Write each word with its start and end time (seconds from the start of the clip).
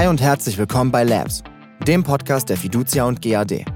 Hi 0.00 0.06
und 0.06 0.22
herzlich 0.22 0.56
willkommen 0.56 0.90
bei 0.90 1.04
Labs, 1.04 1.42
dem 1.86 2.04
Podcast 2.04 2.48
der 2.48 2.56
Fiducia 2.56 3.04
und 3.04 3.20
GAD. 3.20 3.66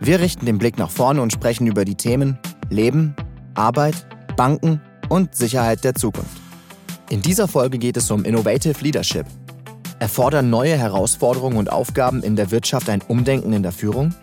Wir 0.00 0.18
richten 0.18 0.46
den 0.46 0.56
Blick 0.56 0.78
nach 0.78 0.88
vorne 0.88 1.20
und 1.20 1.34
sprechen 1.34 1.66
über 1.66 1.84
die 1.84 1.96
Themen 1.96 2.38
Leben, 2.70 3.14
Arbeit, 3.52 4.06
Banken 4.38 4.80
und 5.10 5.34
Sicherheit 5.34 5.84
der 5.84 5.94
Zukunft. 5.96 6.40
In 7.10 7.20
dieser 7.20 7.46
Folge 7.46 7.76
geht 7.76 7.98
es 7.98 8.10
um 8.10 8.24
Innovative 8.24 8.82
Leadership. 8.82 9.26
Erfordern 9.98 10.48
neue 10.48 10.78
Herausforderungen 10.78 11.58
und 11.58 11.70
Aufgaben 11.70 12.22
in 12.22 12.36
der 12.36 12.50
Wirtschaft 12.50 12.88
ein 12.88 13.02
Umdenken 13.02 13.52
in 13.52 13.62
der 13.62 13.72
Führung? 13.72 14.14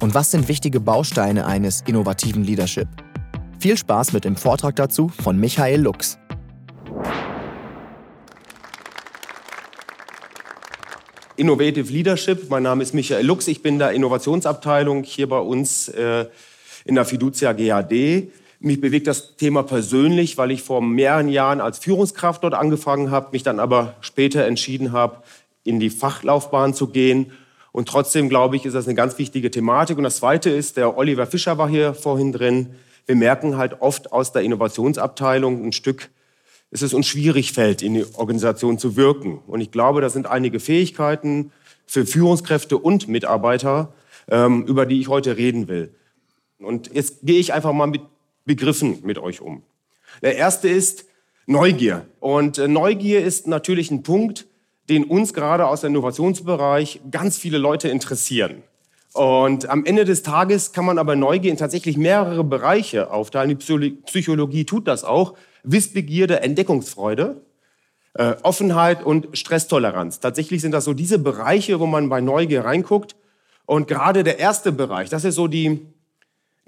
Und 0.00 0.14
was 0.14 0.30
sind 0.30 0.46
wichtige 0.46 0.78
Bausteine 0.78 1.44
eines 1.44 1.82
innovativen 1.88 2.44
Leadership? 2.44 2.86
Viel 3.58 3.76
Spaß 3.76 4.12
mit 4.12 4.24
dem 4.24 4.36
Vortrag 4.36 4.76
dazu 4.76 5.08
von 5.08 5.40
Michael 5.40 5.80
Lux. 5.80 6.20
Innovative 11.38 11.92
Leadership. 11.92 12.50
Mein 12.50 12.64
Name 12.64 12.82
ist 12.82 12.94
Michael 12.94 13.24
Lux. 13.24 13.46
Ich 13.46 13.62
bin 13.62 13.78
der 13.78 13.92
Innovationsabteilung 13.92 15.04
hier 15.04 15.28
bei 15.28 15.38
uns 15.38 15.88
äh, 15.88 16.26
in 16.84 16.96
der 16.96 17.04
Fiducia 17.04 17.52
GAD. 17.52 17.92
Mich 18.58 18.80
bewegt 18.80 19.06
das 19.06 19.36
Thema 19.36 19.62
persönlich, 19.62 20.36
weil 20.36 20.50
ich 20.50 20.64
vor 20.64 20.82
mehreren 20.82 21.28
Jahren 21.28 21.60
als 21.60 21.78
Führungskraft 21.78 22.42
dort 22.42 22.54
angefangen 22.54 23.12
habe, 23.12 23.28
mich 23.30 23.44
dann 23.44 23.60
aber 23.60 23.94
später 24.00 24.46
entschieden 24.46 24.90
habe, 24.90 25.22
in 25.62 25.78
die 25.78 25.90
Fachlaufbahn 25.90 26.74
zu 26.74 26.88
gehen. 26.88 27.30
Und 27.70 27.88
trotzdem, 27.88 28.28
glaube 28.28 28.56
ich, 28.56 28.66
ist 28.66 28.74
das 28.74 28.86
eine 28.86 28.96
ganz 28.96 29.16
wichtige 29.16 29.52
Thematik. 29.52 29.96
Und 29.96 30.02
das 30.02 30.16
Zweite 30.16 30.50
ist, 30.50 30.76
der 30.76 30.98
Oliver 30.98 31.28
Fischer 31.28 31.56
war 31.56 31.68
hier 31.68 31.94
vorhin 31.94 32.32
drin. 32.32 32.74
Wir 33.06 33.14
merken 33.14 33.56
halt 33.56 33.80
oft 33.80 34.12
aus 34.12 34.32
der 34.32 34.42
Innovationsabteilung 34.42 35.64
ein 35.64 35.72
Stück, 35.72 36.10
es 36.70 36.82
ist 36.82 36.94
uns 36.94 37.06
schwierig 37.06 37.52
fällt, 37.52 37.82
in 37.82 37.94
die 37.94 38.04
Organisation 38.14 38.78
zu 38.78 38.96
wirken. 38.96 39.38
Und 39.46 39.60
ich 39.60 39.70
glaube, 39.70 40.00
das 40.00 40.12
sind 40.12 40.26
einige 40.26 40.60
Fähigkeiten 40.60 41.52
für 41.86 42.04
Führungskräfte 42.04 42.76
und 42.76 43.08
Mitarbeiter, 43.08 43.92
ähm, 44.28 44.64
über 44.66 44.84
die 44.84 45.00
ich 45.00 45.08
heute 45.08 45.36
reden 45.36 45.68
will. 45.68 45.94
Und 46.58 46.92
jetzt 46.92 47.20
gehe 47.22 47.40
ich 47.40 47.52
einfach 47.52 47.72
mal 47.72 47.86
mit 47.86 48.02
Begriffen 48.44 48.98
mit 49.02 49.18
euch 49.18 49.40
um. 49.40 49.62
Der 50.22 50.36
erste 50.36 50.68
ist 50.68 51.06
Neugier. 51.46 52.06
Und 52.20 52.58
äh, 52.58 52.68
Neugier 52.68 53.24
ist 53.24 53.46
natürlich 53.46 53.90
ein 53.90 54.02
Punkt, 54.02 54.46
den 54.88 55.04
uns 55.04 55.32
gerade 55.32 55.66
aus 55.66 55.82
dem 55.82 55.92
Innovationsbereich 55.92 57.00
ganz 57.10 57.38
viele 57.38 57.58
Leute 57.58 57.88
interessieren. 57.88 58.62
Und 59.14 59.68
am 59.68 59.84
Ende 59.84 60.04
des 60.04 60.22
Tages 60.22 60.72
kann 60.72 60.84
man 60.84 60.98
aber 60.98 61.16
Neugier 61.16 61.50
in 61.50 61.56
tatsächlich 61.56 61.96
mehrere 61.96 62.44
Bereiche 62.44 63.10
aufteilen. 63.10 63.48
Die 63.48 63.90
Psychologie 64.04 64.64
tut 64.64 64.86
das 64.86 65.04
auch. 65.04 65.34
Wissbegierde, 65.62 66.40
Entdeckungsfreude, 66.40 67.42
äh, 68.14 68.36
Offenheit 68.42 69.02
und 69.02 69.28
Stresstoleranz. 69.32 70.20
Tatsächlich 70.20 70.60
sind 70.60 70.72
das 70.72 70.84
so 70.84 70.94
diese 70.94 71.18
Bereiche, 71.18 71.80
wo 71.80 71.86
man 71.86 72.08
bei 72.08 72.20
Neugier 72.20 72.64
reinguckt. 72.64 73.16
Und 73.66 73.86
gerade 73.88 74.24
der 74.24 74.38
erste 74.38 74.72
Bereich, 74.72 75.08
das 75.10 75.24
ist 75.24 75.34
so 75.34 75.46
die, 75.46 75.86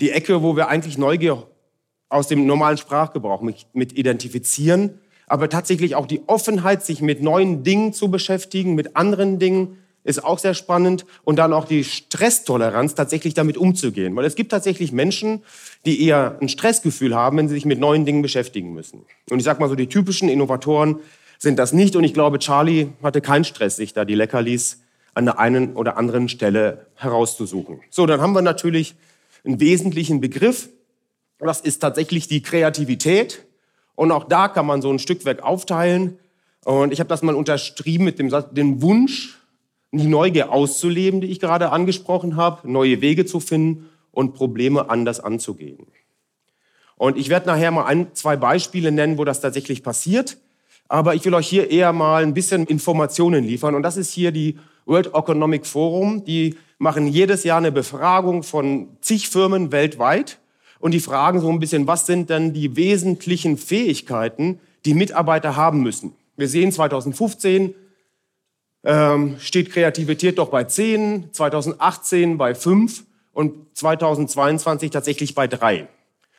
die 0.01 0.11
Ecke, 0.11 0.43
wo 0.43 0.57
wir 0.57 0.69
eigentlich 0.69 0.99
Neugier 0.99 1.47
aus 2.09 2.27
dem 2.27 2.47
normalen 2.47 2.77
Sprachgebrauch 2.77 3.41
mit, 3.41 3.67
mit 3.73 3.97
identifizieren, 3.97 4.99
aber 5.27 5.49
tatsächlich 5.49 5.95
auch 5.95 6.07
die 6.07 6.23
Offenheit, 6.27 6.85
sich 6.85 7.01
mit 7.01 7.23
neuen 7.23 7.63
Dingen 7.63 7.93
zu 7.93 8.11
beschäftigen, 8.11 8.75
mit 8.75 8.97
anderen 8.97 9.39
Dingen, 9.39 9.79
ist 10.05 10.25
auch 10.25 10.39
sehr 10.39 10.55
spannend. 10.55 11.05
Und 11.25 11.37
dann 11.37 11.53
auch 11.53 11.65
die 11.65 11.85
Stresstoleranz, 11.85 12.95
tatsächlich 12.95 13.35
damit 13.35 13.57
umzugehen. 13.57 14.17
Weil 14.17 14.25
es 14.25 14.35
gibt 14.35 14.51
tatsächlich 14.51 14.93
Menschen, 14.93 15.43
die 15.85 16.05
eher 16.05 16.39
ein 16.41 16.49
Stressgefühl 16.49 17.15
haben, 17.15 17.37
wenn 17.37 17.49
sie 17.49 17.55
sich 17.55 17.65
mit 17.65 17.79
neuen 17.79 18.05
Dingen 18.05 18.23
beschäftigen 18.23 18.73
müssen. 18.73 19.05
Und 19.31 19.39
ich 19.39 19.45
sage 19.45 19.61
mal 19.61 19.69
so, 19.69 19.75
die 19.75 19.89
typischen 19.89 20.29
Innovatoren 20.29 21.01
sind 21.39 21.59
das 21.59 21.73
nicht. 21.73 21.97
Und 21.97 22.05
ich 22.05 22.15
glaube, 22.15 22.39
Charlie 22.39 22.89
hatte 23.03 23.21
keinen 23.21 23.45
Stress, 23.45 23.77
sich 23.77 23.93
da 23.93 24.05
die 24.05 24.15
Leckerlis 24.15 24.83
an 25.15 25.25
der 25.25 25.39
einen 25.39 25.75
oder 25.75 25.97
anderen 25.97 26.29
Stelle 26.29 26.87
herauszusuchen. 26.95 27.81
So, 27.91 28.07
dann 28.07 28.21
haben 28.21 28.33
wir 28.33 28.43
natürlich 28.43 28.95
einen 29.45 29.61
wesentlichen 29.61 30.21
Begriff. 30.21 30.69
Das 31.39 31.61
ist 31.61 31.81
tatsächlich 31.81 32.29
die 32.29 32.43
Kreativität. 32.43 33.47
Und 33.95 34.13
auch 34.13 34.25
da 34.25 34.49
kann 34.49 34.67
man 34.67 34.83
so 34.83 34.91
ein 34.91 34.99
Stück 34.99 35.25
weg 35.25 35.43
aufteilen. 35.43 36.19
Und 36.65 36.93
ich 36.93 37.01
habe 37.01 37.09
das 37.09 37.23
mal 37.23 37.35
unterstrieben 37.35 38.05
mit 38.05 38.19
dem, 38.19 38.31
dem 38.53 38.83
Wunsch, 38.83 39.40
die 39.93 40.07
Neugier 40.07 40.53
auszuleben, 40.53 41.21
die 41.21 41.29
ich 41.29 41.41
gerade 41.41 41.71
angesprochen 41.71 42.37
habe, 42.37 42.71
neue 42.71 43.01
Wege 43.01 43.27
zu 43.27 43.41
finden 43.41 43.89
und 44.13 44.35
Probleme 44.35 44.89
anders 44.91 45.21
anzugehen. 45.21 45.87
Und 46.97 47.17
ich 47.17 47.29
werde 47.29 47.47
nachher 47.47 47.71
mal 47.71 47.87
ein, 47.87 48.15
zwei 48.15 48.37
Beispiele 48.37 48.93
nennen, 48.93 49.19
wo 49.19 49.25
das 49.25 49.41
tatsächlich 49.41 49.83
passiert. 49.83 50.37
Aber 50.87 51.15
ich 51.15 51.25
will 51.25 51.35
euch 51.35 51.49
hier 51.49 51.71
eher 51.71 51.93
mal 51.93 52.23
ein 52.23 52.35
bisschen 52.35 52.67
Informationen 52.67 53.45
liefern. 53.45 53.75
Und 53.75 53.83
das 53.83 53.97
ist 53.97 54.13
hier 54.13 54.33
die 54.33 54.59
World 54.85 55.15
Economic 55.15 55.65
Forum. 55.65 56.25
Die 56.25 56.57
machen 56.79 57.07
jedes 57.07 57.45
Jahr 57.45 57.59
eine 57.59 57.73
Befragung 57.73 58.43
von 58.43 58.89
zig 59.01 59.29
Firmen 59.29 59.73
weltweit. 59.73 60.39
Und 60.79 60.93
die 60.93 61.01
fragen 61.01 61.41
so 61.41 61.49
ein 61.49 61.61
bisschen, 61.61 61.87
was 61.87 62.07
sind 62.07 62.29
denn 62.29 62.53
die 62.53 62.77
wesentlichen 62.77 63.57
Fähigkeiten, 63.57 64.61
die 64.85 64.95
Mitarbeiter 64.95 65.57
haben 65.57 65.83
müssen. 65.83 66.13
Wir 66.37 66.49
sehen 66.49 66.73
2015 66.73 67.75
ähm, 68.85 69.37
steht 69.39 69.71
Kreativität 69.71 70.39
doch 70.39 70.49
bei 70.49 70.65
10, 70.65 71.33
2018 71.33 72.39
bei 72.39 72.55
5 72.55 73.05
und 73.33 73.77
2022 73.77 74.91
tatsächlich 74.91 75.35
bei 75.35 75.47
3. 75.47 75.89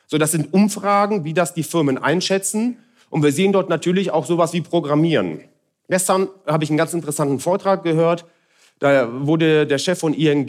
So, 0.06 0.18
das 0.18 0.32
sind 0.32 0.52
Umfragen, 0.52 1.24
wie 1.24 1.34
das 1.34 1.54
die 1.54 1.62
Firmen 1.62 1.98
einschätzen. 1.98 2.78
Und 3.10 3.22
wir 3.22 3.32
sehen 3.32 3.52
dort 3.52 3.68
natürlich 3.68 4.10
auch 4.10 4.26
sowas 4.26 4.52
wie 4.52 4.60
Programmieren. 4.60 5.40
Gestern 5.88 6.28
habe 6.46 6.64
ich 6.64 6.70
einen 6.70 6.78
ganz 6.78 6.94
interessanten 6.94 7.40
Vortrag 7.40 7.82
gehört. 7.82 8.24
Da 8.78 9.08
wurde 9.26 9.66
der 9.66 9.78
Chef 9.78 9.98
von 9.98 10.14
ING 10.14 10.48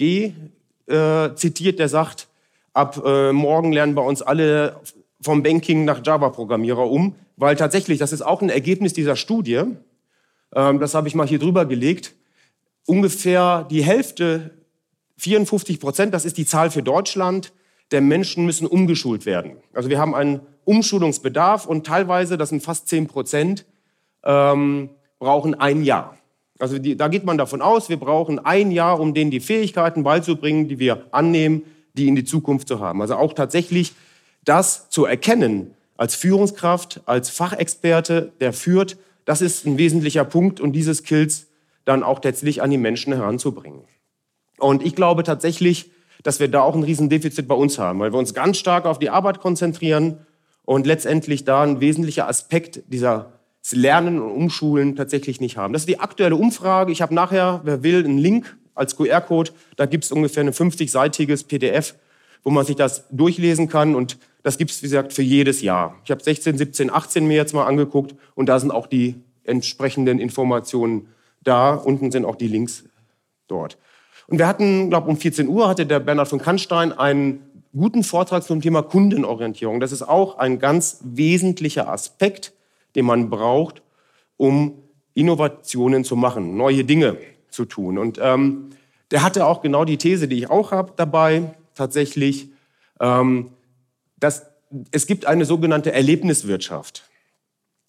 äh, 0.87 1.35
zitiert, 1.35 1.79
der 1.79 1.89
sagt, 1.89 2.27
ab 2.73 3.01
äh, 3.05 3.31
morgen 3.31 3.71
lernen 3.71 3.95
bei 3.95 4.01
uns 4.01 4.21
alle 4.21 4.77
vom 5.21 5.43
Banking 5.43 5.85
nach 5.85 6.01
Java-Programmierer 6.05 6.89
um, 6.89 7.15
weil 7.37 7.55
tatsächlich, 7.55 7.99
das 7.99 8.11
ist 8.11 8.21
auch 8.21 8.41
ein 8.41 8.49
Ergebnis 8.49 8.93
dieser 8.93 9.15
Studie, 9.15 9.63
das 10.53 10.93
habe 10.93 11.07
ich 11.07 11.15
mal 11.15 11.27
hier 11.27 11.39
drüber 11.39 11.65
gelegt, 11.65 12.15
ungefähr 12.85 13.65
die 13.69 13.83
Hälfte, 13.83 14.51
54 15.17 15.79
Prozent, 15.79 16.13
das 16.13 16.25
ist 16.25 16.37
die 16.37 16.45
Zahl 16.45 16.69
für 16.69 16.83
Deutschland, 16.83 17.53
der 17.91 18.01
Menschen 18.01 18.45
müssen 18.45 18.67
umgeschult 18.67 19.25
werden. 19.25 19.57
Also 19.73 19.89
wir 19.89 19.99
haben 19.99 20.15
einen 20.15 20.41
Umschulungsbedarf 20.65 21.65
und 21.65 21.85
teilweise, 21.85 22.37
das 22.37 22.49
sind 22.49 22.63
fast 22.63 22.87
10 22.87 23.07
Prozent, 23.07 23.65
ähm, 24.23 24.89
brauchen 25.19 25.55
ein 25.55 25.83
Jahr. 25.83 26.17
Also 26.59 26.79
die, 26.79 26.95
da 26.95 27.07
geht 27.07 27.25
man 27.25 27.37
davon 27.37 27.61
aus, 27.61 27.89
wir 27.89 27.97
brauchen 27.97 28.39
ein 28.39 28.71
Jahr, 28.71 28.99
um 28.99 29.13
denen 29.13 29.31
die 29.31 29.39
Fähigkeiten 29.39 30.03
beizubringen, 30.03 30.67
die 30.67 30.79
wir 30.79 31.05
annehmen, 31.11 31.63
die 31.93 32.07
in 32.07 32.15
die 32.15 32.23
Zukunft 32.23 32.67
zu 32.67 32.79
haben. 32.79 33.01
Also 33.01 33.15
auch 33.15 33.33
tatsächlich 33.33 33.93
das 34.43 34.89
zu 34.89 35.05
erkennen 35.05 35.73
als 35.97 36.15
Führungskraft, 36.15 37.01
als 37.05 37.29
Fachexperte, 37.29 38.31
der 38.39 38.53
führt, 38.53 38.97
das 39.25 39.41
ist 39.41 39.66
ein 39.66 39.78
wesentlicher 39.78 40.25
Punkt 40.25 40.59
und 40.59 40.73
diese 40.73 40.94
Skills 40.94 41.47
dann 41.85 42.03
auch 42.03 42.23
letztlich 42.23 42.61
an 42.61 42.69
die 42.69 42.78
Menschen 42.78 43.13
heranzubringen. 43.13 43.81
Und 44.59 44.85
ich 44.85 44.95
glaube 44.95 45.23
tatsächlich, 45.23 45.91
dass 46.23 46.39
wir 46.39 46.47
da 46.47 46.61
auch 46.61 46.75
ein 46.75 46.84
Riesendefizit 46.84 47.47
bei 47.47 47.56
uns 47.56 47.78
haben, 47.78 48.00
weil 48.00 48.13
wir 48.13 48.19
uns 48.19 48.33
ganz 48.33 48.57
stark 48.57 48.85
auf 48.85 49.00
die 49.00 49.09
Arbeit 49.09 49.39
konzentrieren 49.39 50.19
und 50.63 50.88
letztendlich 50.88 51.44
da 51.44 51.63
ein 51.63 51.81
wesentlicher 51.81 52.28
Aspekt 52.28 52.83
dieser 52.88 53.33
Lernen 53.72 54.22
und 54.22 54.31
Umschulen 54.31 54.95
tatsächlich 54.95 55.39
nicht 55.39 55.57
haben. 55.57 55.73
Das 55.73 55.83
ist 55.83 55.89
die 55.89 56.00
aktuelle 56.00 56.35
Umfrage. 56.35 56.91
Ich 56.91 57.01
habe 57.01 57.13
nachher, 57.13 57.62
wer 57.63 57.83
will, 57.83 58.03
einen 58.03 58.17
Link 58.17 58.57
als 58.75 58.97
QR-Code. 58.97 59.51
Da 59.75 59.85
gibt 59.85 60.03
es 60.03 60.12
ungefähr 60.12 60.44
ein 60.44 60.51
50-seitiges 60.51 61.47
PDF, 61.47 61.95
wo 62.44 62.50
man 62.50 62.66
sich 62.66 62.75
das 62.75 63.06
durchlesen 63.09 63.69
kann. 63.69 63.95
Und 63.95 64.17
das 64.43 64.57
gibt 64.57 64.71
es, 64.71 64.81
wie 64.83 64.87
gesagt, 64.87 65.13
für 65.13 65.21
jedes 65.21 65.61
Jahr. 65.61 65.95
Ich 66.03 66.11
habe 66.11 66.21
16, 66.21 66.57
17, 66.57 66.91
18 66.91 67.25
mir 67.25 67.35
jetzt 67.35 67.53
mal 67.53 67.65
angeguckt 67.65 68.15
und 68.35 68.47
da 68.47 68.59
sind 68.59 68.71
auch 68.71 68.88
die 68.88 69.15
entsprechenden 69.44 70.19
Informationen 70.19 71.07
da. 71.41 71.73
Unten 71.73 72.12
sind 72.12 72.25
auch 72.25 72.35
die 72.35 72.47
Links 72.47 72.83
dort. 73.47 73.77
Und 74.27 74.38
wir 74.38 74.47
hatten, 74.47 74.89
glaube 74.89 75.09
um 75.09 75.18
14 75.18 75.47
Uhr 75.47 75.68
hatte 75.68 75.85
der 75.85 76.00
Bernhard 76.00 76.27
von 76.27 76.39
Kannstein 76.39 76.91
einen 76.91 77.41
guten 77.75 78.03
Vortrag 78.03 78.44
zum 78.44 78.62
Thema 78.62 78.83
Kundenorientierung. 78.83 79.79
Das 79.79 79.91
ist 79.91 80.03
auch 80.03 80.38
ein 80.38 80.59
ganz 80.59 81.00
wesentlicher 81.03 81.89
Aspekt, 81.89 82.53
den 82.95 83.06
man 83.06 83.29
braucht, 83.29 83.81
um 84.38 84.75
Innovationen 85.13 86.03
zu 86.03 86.15
machen, 86.15 86.56
neue 86.57 86.83
Dinge 86.83 87.18
zu 87.50 87.65
tun. 87.65 87.97
Und 87.97 88.19
ähm, 88.21 88.69
der 89.12 89.23
hatte 89.23 89.45
auch 89.45 89.62
genau 89.62 89.85
die 89.85 89.97
These, 89.97 90.27
die 90.27 90.38
ich 90.38 90.50
auch 90.50 90.71
habe 90.71 90.94
dabei, 90.95 91.53
tatsächlich, 91.75 92.50
ähm, 93.00 93.51
dass 94.23 94.53
es 94.91 95.05
gibt 95.05 95.25
eine 95.25 95.45
sogenannte 95.45 95.91
Erlebniswirtschaft. 95.91 97.03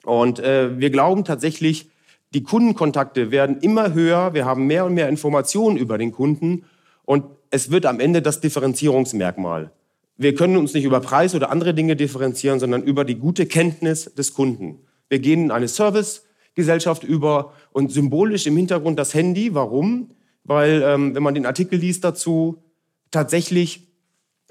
Und 0.04 0.38
äh, 0.38 0.78
wir 0.78 0.90
glauben 0.90 1.24
tatsächlich, 1.24 1.90
die 2.34 2.42
Kundenkontakte 2.42 3.30
werden 3.30 3.58
immer 3.60 3.94
höher, 3.94 4.34
wir 4.34 4.44
haben 4.44 4.66
mehr 4.66 4.84
und 4.84 4.94
mehr 4.94 5.08
Informationen 5.08 5.76
über 5.76 5.96
den 5.96 6.12
Kunden 6.12 6.64
und 7.04 7.24
es 7.50 7.70
wird 7.70 7.86
am 7.86 8.00
Ende 8.00 8.20
das 8.20 8.40
Differenzierungsmerkmal. 8.40 9.70
Wir 10.16 10.34
können 10.34 10.56
uns 10.56 10.74
nicht 10.74 10.84
über 10.84 11.00
Preis 11.00 11.34
oder 11.34 11.50
andere 11.50 11.74
Dinge 11.74 11.96
differenzieren, 11.96 12.58
sondern 12.58 12.82
über 12.82 13.04
die 13.04 13.16
gute 13.16 13.46
Kenntnis 13.46 14.12
des 14.14 14.34
Kunden. 14.34 14.80
Wir 15.08 15.20
gehen 15.20 15.44
in 15.44 15.50
eine 15.50 15.68
Service, 15.68 16.24
Gesellschaft 16.54 17.04
über 17.04 17.52
und 17.72 17.92
symbolisch 17.92 18.46
im 18.46 18.56
Hintergrund 18.56 18.98
das 18.98 19.14
Handy. 19.14 19.54
Warum? 19.54 20.10
Weil, 20.44 20.82
ähm, 20.84 21.14
wenn 21.14 21.22
man 21.22 21.34
den 21.34 21.46
Artikel 21.46 21.78
liest 21.78 22.04
dazu, 22.04 22.62
tatsächlich 23.10 23.93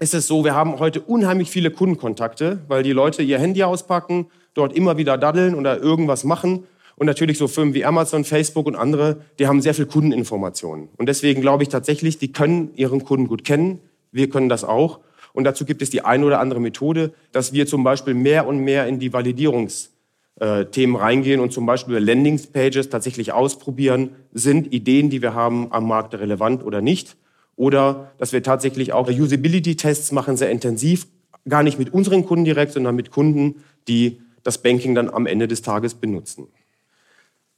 ist 0.03 0.13
es 0.13 0.27
so, 0.27 0.43
wir 0.43 0.53
haben 0.53 0.79
heute 0.79 0.99
unheimlich 0.99 1.49
viele 1.49 1.71
Kundenkontakte, 1.71 2.59
weil 2.67 2.83
die 2.83 2.91
Leute 2.91 3.23
ihr 3.23 3.39
Handy 3.39 3.63
auspacken, 3.63 4.27
dort 4.53 4.73
immer 4.73 4.97
wieder 4.97 5.17
daddeln 5.17 5.55
oder 5.55 5.79
irgendwas 5.81 6.25
machen. 6.25 6.65
Und 6.95 7.07
natürlich 7.07 7.37
so 7.37 7.47
Firmen 7.47 7.73
wie 7.73 7.85
Amazon, 7.85 8.25
Facebook 8.25 8.67
und 8.67 8.75
andere, 8.75 9.21
die 9.39 9.47
haben 9.47 9.61
sehr 9.61 9.73
viel 9.73 9.85
Kundeninformationen. 9.85 10.89
Und 10.97 11.07
deswegen 11.07 11.41
glaube 11.41 11.63
ich 11.63 11.69
tatsächlich, 11.69 12.17
die 12.17 12.31
können 12.33 12.71
ihren 12.75 13.03
Kunden 13.03 13.27
gut 13.27 13.45
kennen. 13.45 13.79
Wir 14.11 14.29
können 14.29 14.49
das 14.49 14.63
auch. 14.63 14.99
Und 15.31 15.45
dazu 15.45 15.65
gibt 15.65 15.81
es 15.81 15.89
die 15.89 16.03
eine 16.03 16.25
oder 16.25 16.39
andere 16.39 16.59
Methode, 16.59 17.13
dass 17.31 17.53
wir 17.53 17.65
zum 17.65 17.83
Beispiel 17.83 18.13
mehr 18.13 18.45
und 18.45 18.59
mehr 18.59 18.85
in 18.87 18.99
die 18.99 19.13
Validierungsthemen 19.13 20.95
reingehen 20.97 21.39
und 21.39 21.53
zum 21.53 21.65
Beispiel 21.65 21.97
Landingpages 21.97 22.89
tatsächlich 22.89 23.31
ausprobieren, 23.31 24.09
sind 24.33 24.71
Ideen, 24.71 25.09
die 25.09 25.21
wir 25.21 25.33
haben, 25.33 25.71
am 25.71 25.87
Markt 25.87 26.13
relevant 26.13 26.63
oder 26.63 26.81
nicht. 26.81 27.15
Oder 27.55 28.11
dass 28.17 28.33
wir 28.33 28.43
tatsächlich 28.43 28.93
auch 28.93 29.09
Usability-Tests 29.09 30.11
machen, 30.11 30.37
sehr 30.37 30.49
intensiv, 30.49 31.07
gar 31.47 31.63
nicht 31.63 31.77
mit 31.77 31.93
unseren 31.93 32.25
Kunden 32.25 32.45
direkt, 32.45 32.73
sondern 32.73 32.95
mit 32.95 33.11
Kunden, 33.11 33.63
die 33.87 34.21
das 34.43 34.61
Banking 34.61 34.95
dann 34.95 35.09
am 35.09 35.25
Ende 35.25 35.47
des 35.47 35.61
Tages 35.61 35.93
benutzen. 35.95 36.47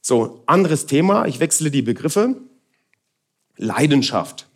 So, 0.02 0.42
anderes 0.46 0.86
Thema, 0.86 1.26
ich 1.26 1.40
wechsle 1.40 1.70
die 1.70 1.82
Begriffe. 1.82 2.36
Leidenschaft. 3.56 4.48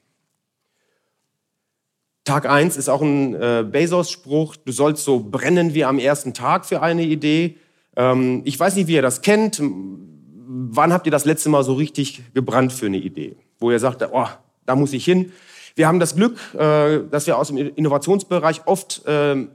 Tag 2.24 2.48
1 2.48 2.76
ist 2.76 2.88
auch 2.88 3.02
ein 3.02 3.34
äh, 3.34 3.64
Bezos-Spruch, 3.68 4.56
du 4.56 4.72
sollst 4.72 5.04
so 5.04 5.20
brennen 5.20 5.74
wie 5.74 5.84
am 5.84 5.98
ersten 5.98 6.34
Tag 6.34 6.66
für 6.66 6.82
eine 6.82 7.02
Idee. 7.02 7.56
Ähm, 7.96 8.42
ich 8.44 8.60
weiß 8.60 8.76
nicht, 8.76 8.86
wie 8.86 8.94
ihr 8.94 9.02
das 9.02 9.22
kennt. 9.22 9.60
Wann 9.62 10.92
habt 10.92 11.06
ihr 11.06 11.12
das 11.12 11.24
letzte 11.24 11.48
Mal 11.48 11.64
so 11.64 11.74
richtig 11.74 12.22
gebrannt 12.34 12.72
für 12.72 12.86
eine 12.86 12.98
Idee? 12.98 13.36
Wo 13.58 13.70
ihr 13.70 13.78
sagt, 13.78 14.06
oh, 14.12 14.28
da 14.70 14.76
muss 14.76 14.92
ich 14.92 15.04
hin. 15.04 15.32
Wir 15.74 15.88
haben 15.88 15.98
das 15.98 16.14
Glück, 16.14 16.38
äh, 16.54 17.00
dass 17.10 17.26
wir 17.26 17.36
aus 17.36 17.48
dem 17.48 17.56
Innovationsbereich 17.56 18.62
oft 18.66 19.04
äh, 19.04 19.48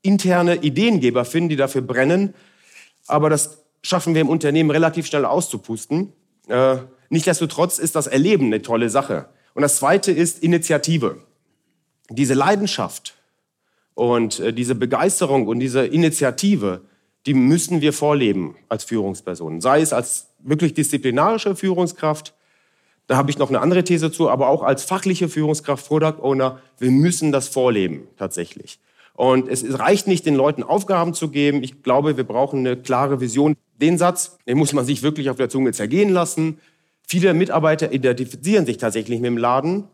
interne 0.00 0.56
Ideengeber 0.56 1.26
finden, 1.26 1.50
die 1.50 1.56
dafür 1.56 1.82
brennen. 1.82 2.32
Aber 3.06 3.28
das 3.28 3.58
schaffen 3.82 4.14
wir 4.14 4.22
im 4.22 4.30
Unternehmen 4.30 4.70
relativ 4.70 5.06
schnell 5.06 5.26
auszupusten. 5.26 6.14
Äh, 6.48 6.78
Nichtsdestotrotz 7.10 7.78
ist 7.78 7.94
das 7.94 8.06
Erleben 8.06 8.46
eine 8.46 8.62
tolle 8.62 8.88
Sache. 8.88 9.26
Und 9.52 9.60
das 9.60 9.76
Zweite 9.76 10.10
ist 10.10 10.42
Initiative. 10.42 11.18
Diese 12.08 12.32
Leidenschaft 12.32 13.14
und 13.92 14.42
diese 14.56 14.74
Begeisterung 14.74 15.46
und 15.46 15.60
diese 15.60 15.84
Initiative, 15.86 16.80
die 17.26 17.34
müssen 17.34 17.82
wir 17.82 17.92
vorleben 17.92 18.56
als 18.70 18.84
Führungspersonen. 18.84 19.60
Sei 19.60 19.82
es 19.82 19.92
als 19.92 20.30
wirklich 20.38 20.72
disziplinarische 20.72 21.54
Führungskraft, 21.54 22.34
da 23.06 23.16
habe 23.16 23.30
ich 23.30 23.38
noch 23.38 23.50
eine 23.50 23.60
andere 23.60 23.84
These 23.84 24.10
zu, 24.10 24.30
aber 24.30 24.48
auch 24.48 24.62
als 24.62 24.84
fachliche 24.84 25.28
Führungskraft, 25.28 25.86
Product 25.86 26.22
Owner, 26.22 26.60
wir 26.78 26.90
müssen 26.90 27.32
das 27.32 27.48
vorleben 27.48 28.08
tatsächlich. 28.16 28.78
Und 29.14 29.48
es 29.48 29.78
reicht 29.78 30.06
nicht, 30.06 30.26
den 30.26 30.34
Leuten 30.34 30.62
Aufgaben 30.62 31.14
zu 31.14 31.28
geben. 31.28 31.62
Ich 31.62 31.82
glaube, 31.82 32.16
wir 32.16 32.24
brauchen 32.24 32.60
eine 32.60 32.76
klare 32.76 33.20
Vision. 33.20 33.54
Den 33.80 33.98
Satz, 33.98 34.38
den 34.46 34.58
muss 34.58 34.72
man 34.72 34.84
sich 34.84 35.02
wirklich 35.02 35.30
auf 35.30 35.36
der 35.36 35.48
Zunge 35.48 35.72
zergehen 35.72 36.10
lassen. 36.10 36.58
Viele 37.06 37.32
Mitarbeiter 37.34 37.92
identifizieren 37.92 38.66
sich 38.66 38.78
tatsächlich 38.78 39.20
mit 39.20 39.28
dem 39.28 39.38
Laden, 39.38 39.84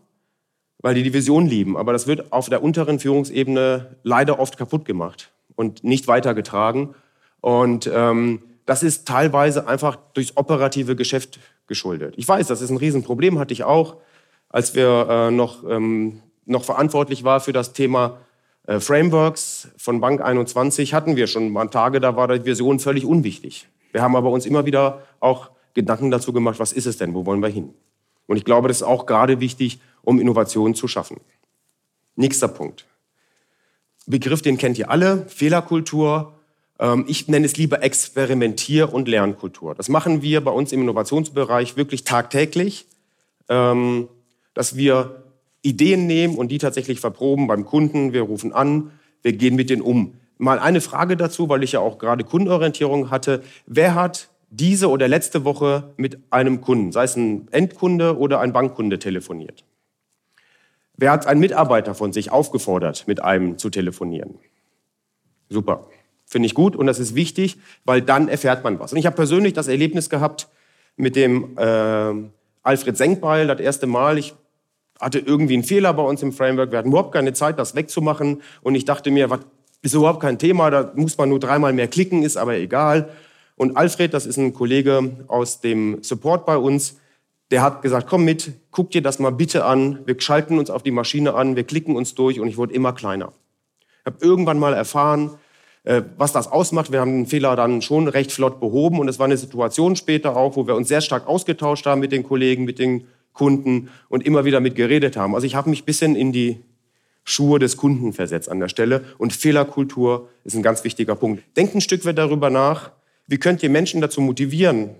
weil 0.78 0.94
die 0.94 1.02
die 1.02 1.12
Vision 1.12 1.46
lieben. 1.46 1.76
Aber 1.76 1.92
das 1.92 2.06
wird 2.06 2.32
auf 2.32 2.48
der 2.48 2.62
unteren 2.62 2.98
Führungsebene 2.98 3.96
leider 4.04 4.38
oft 4.38 4.56
kaputt 4.56 4.84
gemacht 4.86 5.32
und 5.54 5.84
nicht 5.84 6.08
weitergetragen. 6.08 6.94
Und 7.42 7.90
ähm, 7.92 8.40
das 8.70 8.84
ist 8.84 9.08
teilweise 9.08 9.66
einfach 9.66 9.96
durchs 10.14 10.36
operative 10.36 10.94
Geschäft 10.94 11.40
geschuldet. 11.66 12.14
Ich 12.16 12.28
weiß, 12.28 12.46
das 12.46 12.60
ist 12.60 12.70
ein 12.70 12.76
Riesenproblem, 12.76 13.40
hatte 13.40 13.52
ich 13.52 13.64
auch, 13.64 13.96
als 14.48 14.76
wir 14.76 15.08
äh, 15.10 15.30
noch, 15.32 15.68
ähm, 15.68 16.22
noch 16.44 16.62
verantwortlich 16.62 17.24
war 17.24 17.40
für 17.40 17.52
das 17.52 17.72
Thema 17.72 18.18
äh, 18.68 18.78
Frameworks 18.78 19.70
von 19.76 20.00
Bank 20.00 20.20
21, 20.20 20.94
hatten 20.94 21.16
wir 21.16 21.26
schon 21.26 21.50
mal 21.50 21.66
Tage, 21.66 21.98
da 21.98 22.14
war 22.14 22.28
die 22.28 22.44
Vision 22.44 22.78
völlig 22.78 23.04
unwichtig. 23.04 23.66
Wir 23.90 24.02
haben 24.02 24.14
aber 24.14 24.30
uns 24.30 24.46
immer 24.46 24.64
wieder 24.66 25.02
auch 25.18 25.50
Gedanken 25.74 26.12
dazu 26.12 26.32
gemacht, 26.32 26.60
was 26.60 26.72
ist 26.72 26.86
es 26.86 26.96
denn, 26.96 27.12
wo 27.12 27.26
wollen 27.26 27.42
wir 27.42 27.48
hin? 27.48 27.74
Und 28.28 28.36
ich 28.36 28.44
glaube, 28.44 28.68
das 28.68 28.76
ist 28.76 28.82
auch 28.84 29.04
gerade 29.04 29.40
wichtig, 29.40 29.80
um 30.02 30.20
Innovationen 30.20 30.76
zu 30.76 30.86
schaffen. 30.86 31.16
Nächster 32.14 32.46
Punkt. 32.46 32.86
Begriff, 34.06 34.42
den 34.42 34.58
kennt 34.58 34.78
ihr 34.78 34.92
alle, 34.92 35.26
Fehlerkultur. 35.26 36.36
Ähm, 36.80 37.04
ich 37.06 37.28
nenne 37.28 37.46
es 37.46 37.56
lieber 37.56 37.82
Experimentier- 37.82 38.92
und 38.92 39.06
Lernkultur. 39.06 39.74
Das 39.74 39.88
machen 39.88 40.22
wir 40.22 40.42
bei 40.42 40.50
uns 40.50 40.72
im 40.72 40.80
Innovationsbereich 40.80 41.76
wirklich 41.76 42.02
tagtäglich, 42.04 42.86
ähm, 43.48 44.08
dass 44.54 44.76
wir 44.76 45.22
Ideen 45.62 46.06
nehmen 46.06 46.36
und 46.36 46.48
die 46.48 46.58
tatsächlich 46.58 47.00
verproben 47.00 47.46
beim 47.46 47.66
Kunden. 47.66 48.12
Wir 48.12 48.22
rufen 48.22 48.52
an, 48.52 48.90
wir 49.22 49.34
gehen 49.34 49.54
mit 49.54 49.70
denen 49.70 49.82
um. 49.82 50.14
Mal 50.38 50.58
eine 50.58 50.80
Frage 50.80 51.18
dazu, 51.18 51.50
weil 51.50 51.62
ich 51.62 51.72
ja 51.72 51.80
auch 51.80 51.98
gerade 51.98 52.24
Kundenorientierung 52.24 53.10
hatte. 53.10 53.42
Wer 53.66 53.94
hat 53.94 54.30
diese 54.48 54.88
oder 54.88 55.06
letzte 55.06 55.44
Woche 55.44 55.92
mit 55.98 56.18
einem 56.30 56.62
Kunden, 56.62 56.92
sei 56.92 57.04
es 57.04 57.14
ein 57.14 57.46
Endkunde 57.50 58.16
oder 58.16 58.40
ein 58.40 58.54
Bankkunde, 58.54 58.98
telefoniert? 58.98 59.64
Wer 60.96 61.12
hat 61.12 61.26
einen 61.26 61.40
Mitarbeiter 61.40 61.94
von 61.94 62.14
sich 62.14 62.32
aufgefordert, 62.32 63.06
mit 63.06 63.22
einem 63.22 63.58
zu 63.58 63.68
telefonieren? 63.68 64.38
Super. 65.50 65.86
Finde 66.30 66.46
ich 66.46 66.54
gut 66.54 66.76
und 66.76 66.86
das 66.86 67.00
ist 67.00 67.16
wichtig, 67.16 67.58
weil 67.84 68.02
dann 68.02 68.28
erfährt 68.28 68.62
man 68.62 68.78
was. 68.78 68.92
Und 68.92 69.00
ich 69.00 69.06
habe 69.06 69.16
persönlich 69.16 69.52
das 69.52 69.66
Erlebnis 69.66 70.08
gehabt 70.08 70.48
mit 70.96 71.16
dem 71.16 71.58
äh, 71.58 72.12
Alfred 72.62 72.96
Senkbeil, 72.96 73.48
das 73.48 73.58
erste 73.58 73.88
Mal. 73.88 74.16
Ich 74.16 74.32
hatte 75.00 75.18
irgendwie 75.18 75.54
einen 75.54 75.64
Fehler 75.64 75.92
bei 75.92 76.04
uns 76.04 76.22
im 76.22 76.32
Framework. 76.32 76.70
Wir 76.70 76.78
hatten 76.78 76.90
überhaupt 76.90 77.12
keine 77.12 77.32
Zeit, 77.32 77.58
das 77.58 77.74
wegzumachen. 77.74 78.42
Und 78.62 78.76
ich 78.76 78.84
dachte 78.84 79.10
mir, 79.10 79.28
was 79.28 79.40
ist 79.82 79.94
überhaupt 79.94 80.20
kein 80.20 80.38
Thema, 80.38 80.70
da 80.70 80.92
muss 80.94 81.18
man 81.18 81.30
nur 81.30 81.40
dreimal 81.40 81.72
mehr 81.72 81.88
klicken, 81.88 82.22
ist 82.22 82.36
aber 82.36 82.54
egal. 82.54 83.08
Und 83.56 83.76
Alfred, 83.76 84.14
das 84.14 84.24
ist 84.24 84.36
ein 84.36 84.54
Kollege 84.54 85.10
aus 85.26 85.60
dem 85.60 86.00
Support 86.04 86.46
bei 86.46 86.56
uns, 86.56 87.00
der 87.50 87.62
hat 87.62 87.82
gesagt, 87.82 88.08
komm 88.08 88.24
mit, 88.24 88.52
guck 88.70 88.92
dir 88.92 89.02
das 89.02 89.18
mal 89.18 89.30
bitte 89.30 89.64
an. 89.64 89.98
Wir 90.06 90.14
schalten 90.20 90.60
uns 90.60 90.70
auf 90.70 90.84
die 90.84 90.92
Maschine 90.92 91.34
an, 91.34 91.56
wir 91.56 91.64
klicken 91.64 91.96
uns 91.96 92.14
durch 92.14 92.38
und 92.38 92.46
ich 92.46 92.56
wurde 92.56 92.72
immer 92.72 92.92
kleiner. 92.92 93.32
Ich 94.00 94.06
habe 94.06 94.24
irgendwann 94.24 94.60
mal 94.60 94.74
erfahren, 94.74 95.30
was 95.84 96.32
das 96.32 96.48
ausmacht. 96.48 96.92
Wir 96.92 97.00
haben 97.00 97.12
den 97.12 97.26
Fehler 97.26 97.56
dann 97.56 97.82
schon 97.82 98.08
recht 98.08 98.32
flott 98.32 98.60
behoben 98.60 98.98
und 98.98 99.08
es 99.08 99.18
war 99.18 99.26
eine 99.26 99.36
Situation 99.36 99.96
später 99.96 100.36
auch, 100.36 100.56
wo 100.56 100.66
wir 100.66 100.74
uns 100.74 100.88
sehr 100.88 101.00
stark 101.00 101.26
ausgetauscht 101.26 101.86
haben 101.86 102.00
mit 102.00 102.12
den 102.12 102.22
Kollegen, 102.22 102.64
mit 102.64 102.78
den 102.78 103.06
Kunden 103.32 103.88
und 104.08 104.24
immer 104.26 104.44
wieder 104.44 104.60
mit 104.60 104.74
geredet 104.74 105.16
haben. 105.16 105.34
Also 105.34 105.46
ich 105.46 105.54
habe 105.54 105.70
mich 105.70 105.82
ein 105.82 105.86
bisschen 105.86 106.16
in 106.16 106.32
die 106.32 106.60
Schuhe 107.24 107.58
des 107.58 107.76
Kunden 107.76 108.12
versetzt 108.12 108.50
an 108.50 108.60
der 108.60 108.68
Stelle 108.68 109.04
und 109.18 109.32
Fehlerkultur 109.32 110.28
ist 110.44 110.54
ein 110.54 110.62
ganz 110.62 110.84
wichtiger 110.84 111.14
Punkt. 111.14 111.42
Denkt 111.56 111.74
ein 111.74 111.80
Stück 111.80 112.04
weit 112.04 112.18
darüber 112.18 112.50
nach, 112.50 112.90
wie 113.26 113.38
könnt 113.38 113.62
ihr 113.62 113.70
Menschen 113.70 114.00
dazu 114.00 114.20
motivieren, 114.20 114.90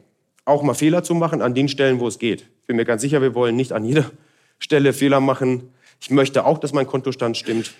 auch 0.44 0.62
mal 0.62 0.74
Fehler 0.74 1.02
zu 1.02 1.14
machen 1.14 1.42
an 1.42 1.54
den 1.54 1.68
Stellen, 1.68 2.00
wo 2.00 2.06
es 2.06 2.18
geht? 2.18 2.42
Ich 2.42 2.66
bin 2.66 2.76
mir 2.76 2.84
ganz 2.84 3.02
sicher, 3.02 3.20
wir 3.20 3.34
wollen 3.34 3.56
nicht 3.56 3.72
an 3.72 3.84
jeder 3.84 4.10
Stelle 4.58 4.92
Fehler 4.92 5.20
machen. 5.20 5.70
Ich 6.00 6.10
möchte 6.10 6.46
auch, 6.46 6.58
dass 6.58 6.72
mein 6.72 6.86
Kontostand 6.86 7.36
stimmt 7.36 7.72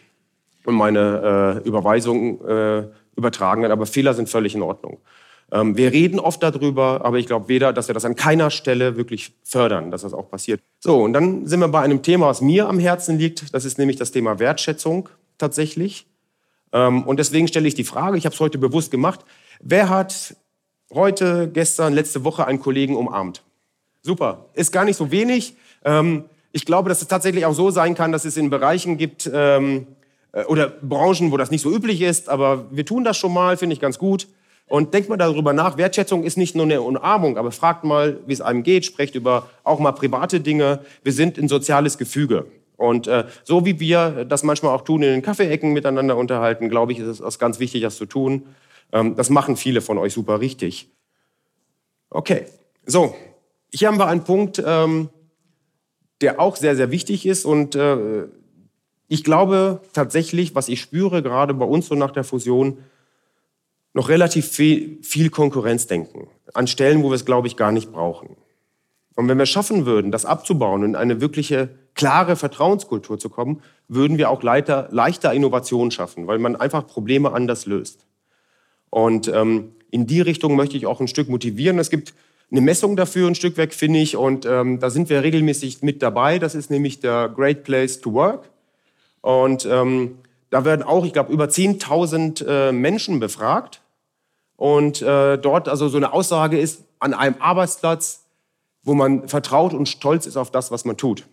und 0.65 0.75
meine 0.75 1.61
äh, 1.65 1.69
Überweisungen 1.69 2.41
äh, 2.47 2.89
übertragen 3.17 3.63
werden, 3.63 3.73
aber 3.73 3.87
Fehler 3.87 4.15
sind 4.15 4.29
völlig 4.29 4.55
in 4.55 4.63
Ordnung. 4.63 4.99
Ähm, 5.53 5.77
wir 5.77 5.93
reden 5.93 6.21
oft 6.21 6.43
darüber, 6.43 7.05
aber 7.05 7.19
ich 7.19 7.27
glaube 7.27 7.49
weder, 7.49 7.73
dass 7.73 7.89
wir 7.89 7.95
das 7.95 8.05
an 8.05 8.15
keiner 8.15 8.51
Stelle 8.51 8.97
wirklich 8.97 9.33
fördern, 9.43 9.91
dass 9.91 10.03
das 10.03 10.15
auch 10.15 10.31
passiert. 10.31 10.61
So, 10.79 11.03
und 11.03 11.13
dann 11.13 11.47
sind 11.47 11.61
wir 11.61 11.69
bei 11.69 11.81
einem 11.81 12.03
Thema, 12.03 12.27
was 12.27 12.41
mir 12.41 12.69
am 12.69 12.79
Herzen 12.79 13.19
liegt. 13.19 13.53
Das 13.53 13.65
ist 13.65 13.79
nämlich 13.79 13.97
das 13.97 14.13
Thema 14.13 14.39
Wertschätzung 14.39 15.09
tatsächlich. 15.39 16.07
Ähm, 16.73 17.03
und 17.03 17.19
deswegen 17.19 17.49
stelle 17.49 17.67
ich 17.67 17.75
die 17.75 17.85
Frage, 17.85 18.17
ich 18.17 18.27
habe 18.27 18.35
es 18.35 18.41
heute 18.41 18.59
bewusst 18.59 18.91
gemacht, 18.91 19.25
wer 19.61 19.89
hat 19.89 20.37
heute, 20.93 21.49
gestern, 21.53 21.95
letzte 21.95 22.25
Woche 22.25 22.47
einen 22.47 22.61
Kollegen 22.61 22.97
umarmt. 22.97 23.43
Super, 24.03 24.47
ist 24.55 24.73
gar 24.73 24.85
nicht 24.85 24.97
so 24.97 25.11
wenig. 25.11 25.57
Ähm, 25.85 26.25
ich 26.53 26.65
glaube, 26.65 26.89
dass 26.89 27.03
es 27.03 27.09
tatsächlich 27.09 27.47
auch 27.47 27.55
so 27.55 27.71
sein 27.71 27.95
kann, 27.95 28.13
dass 28.13 28.25
es 28.25 28.37
in 28.37 28.51
Bereichen 28.51 28.97
gibt 28.99 29.31
ähm, 29.33 29.87
äh, 29.89 30.00
oder 30.47 30.69
Branchen, 30.69 31.33
wo 31.33 31.37
das 31.37 31.51
nicht 31.51 31.63
so 31.63 31.71
üblich 31.75 32.01
ist, 32.01 32.29
aber 32.29 32.67
wir 32.71 32.87
tun 32.87 33.05
das 33.05 33.17
schon 33.17 33.33
mal, 33.33 33.57
finde 33.57 33.75
ich 33.75 33.81
ganz 33.81 33.99
gut. 33.99 34.29
Und 34.67 34.95
denkt 34.95 35.09
mal 35.09 35.17
darüber 35.17 35.53
nach, 35.53 35.77
Wertschätzung 35.77 36.23
ist 36.23 36.39
nicht 36.39 36.55
nur 36.55 36.65
eine 36.65 36.81
Umarmung, 36.81 37.37
aber 37.37 37.51
fragt 37.51 37.83
mal, 37.83 38.21
wie 38.27 38.33
es 38.33 38.41
einem 38.41 38.63
geht, 38.63 38.85
sprecht 38.85 39.17
über 39.17 39.51
auch 39.65 39.81
mal 39.81 39.91
private 39.91 40.39
Dinge. 40.39 40.85
Wir 41.03 41.13
sind 41.13 41.39
ein 41.39 41.49
soziales 41.49 41.99
Gefüge. 41.99 42.47
Und 42.77 43.09
äh, 43.09 43.25
so 43.43 43.67
wie 43.67 43.81
wir 43.81 44.25
das 44.25 44.45
manchmal 44.45 44.75
auch 44.75 44.83
tun, 44.83 45.03
in 45.03 45.11
den 45.11 45.23
Kaffeeecken 45.23 45.73
miteinander 45.73 46.17
unterhalten, 46.17 46.69
glaube 46.69 46.93
ich, 46.93 47.01
ist 47.01 47.21
es 47.21 47.39
ganz 47.41 47.59
wichtig, 47.59 47.83
das 47.83 47.97
zu 47.97 48.07
tun. 48.07 48.47
Ähm, 48.93 49.17
das 49.17 49.29
machen 49.29 49.57
viele 49.57 49.81
von 49.81 49.99
euch 49.99 50.13
super 50.13 50.41
richtig. 50.41 50.89
Okay, 52.09 52.47
so, 52.87 53.15
hier 53.75 53.89
haben 53.89 53.99
wir 53.99 54.07
einen 54.07 54.25
Punkt, 54.25 54.63
ähm, 54.65 55.11
der 56.21 56.41
auch 56.41 56.55
sehr, 56.55 56.77
sehr 56.77 56.93
wichtig 56.93 57.27
ist. 57.27 57.45
Und 57.45 57.75
äh, 57.75 58.27
ich 59.11 59.25
glaube 59.25 59.81
tatsächlich, 59.93 60.55
was 60.55 60.69
ich 60.69 60.81
spüre, 60.81 61.21
gerade 61.21 61.53
bei 61.53 61.65
uns 61.65 61.89
so 61.89 61.97
nach 61.97 62.13
der 62.13 62.23
Fusion, 62.23 62.79
noch 63.93 64.09
relativ 64.09 64.49
viel, 64.49 65.31
Konkurrenzdenken. 65.31 66.29
an 66.55 66.69
Stellen, 66.69 67.03
wo 67.03 67.11
wir 67.11 67.17
es, 67.17 67.25
glaube 67.25 67.49
ich, 67.49 67.57
gar 67.57 67.73
nicht 67.73 67.91
brauchen. 67.91 68.37
Und 69.17 69.27
wenn 69.27 69.37
wir 69.37 69.47
schaffen 69.47 69.85
würden, 69.85 70.13
das 70.13 70.25
abzubauen 70.25 70.85
und 70.85 70.91
in 70.91 70.97
eine 70.97 71.21
wirkliche 71.21 71.71
klare 71.95 72.37
Vertrauenskultur 72.37 73.19
zu 73.19 73.29
kommen, 73.29 73.63
würden 73.89 74.17
wir 74.17 74.31
auch 74.31 74.45
leichter, 74.45 74.87
leichter 74.93 75.35
Innovation 75.35 75.91
schaffen, 75.91 76.29
weil 76.29 76.39
man 76.39 76.55
einfach 76.55 76.87
Probleme 76.87 77.33
anders 77.33 77.67
löst. 77.67 78.07
Und 78.91 79.27
ähm, 79.27 79.73
in 79.91 80.07
die 80.07 80.21
Richtung 80.21 80.55
möchte 80.55 80.77
ich 80.77 80.87
auch 80.87 81.01
ein 81.01 81.09
Stück 81.09 81.29
motivieren. 81.29 81.81
Es 81.81 81.91
gibt 81.91 82.15
eine 82.53 82.61
Messung 82.61 82.95
dafür, 82.95 83.27
ein 83.27 83.35
Stück 83.35 83.57
weg, 83.57 83.75
finde 83.75 83.99
ich, 83.99 84.17
und 84.17 84.47
ähm, 84.47 84.79
da 84.79 84.89
sind 84.89 85.11
wir 85.11 85.25
regelmäßig 85.25 85.83
mit 85.83 86.01
dabei. 86.01 86.39
Das 86.39 86.55
ist 86.55 86.71
nämlich 86.71 87.01
der 87.01 87.29
Great 87.29 87.65
Place 87.65 88.01
to 88.01 88.13
Work. 88.13 88.50
Und 89.21 89.67
ähm, 89.67 90.19
da 90.51 90.65
werden 90.65 90.83
auch, 90.83 91.05
ich 91.05 91.13
glaube, 91.13 91.33
über 91.33 91.45
10.000 91.47 92.47
äh, 92.47 92.73
Menschen 92.73 93.21
befragt. 93.21 93.83
Und 94.57 95.01
äh, 95.03 95.39
dort 95.39 95.69
also 95.69 95.89
so 95.89 95.97
eine 95.97 96.13
Aussage 96.13 96.59
ist, 96.59 96.85
an 96.99 97.15
einem 97.15 97.37
Arbeitsplatz, 97.39 98.27
wo 98.83 98.95
man 98.95 99.29
vertraut 99.29 99.73
und 99.73 99.89
stolz 99.89 100.27
ist 100.27 100.37
auf 100.37 100.51
das, 100.51 100.71
was 100.71 100.85
man 100.85 100.97
tut. 100.97 101.27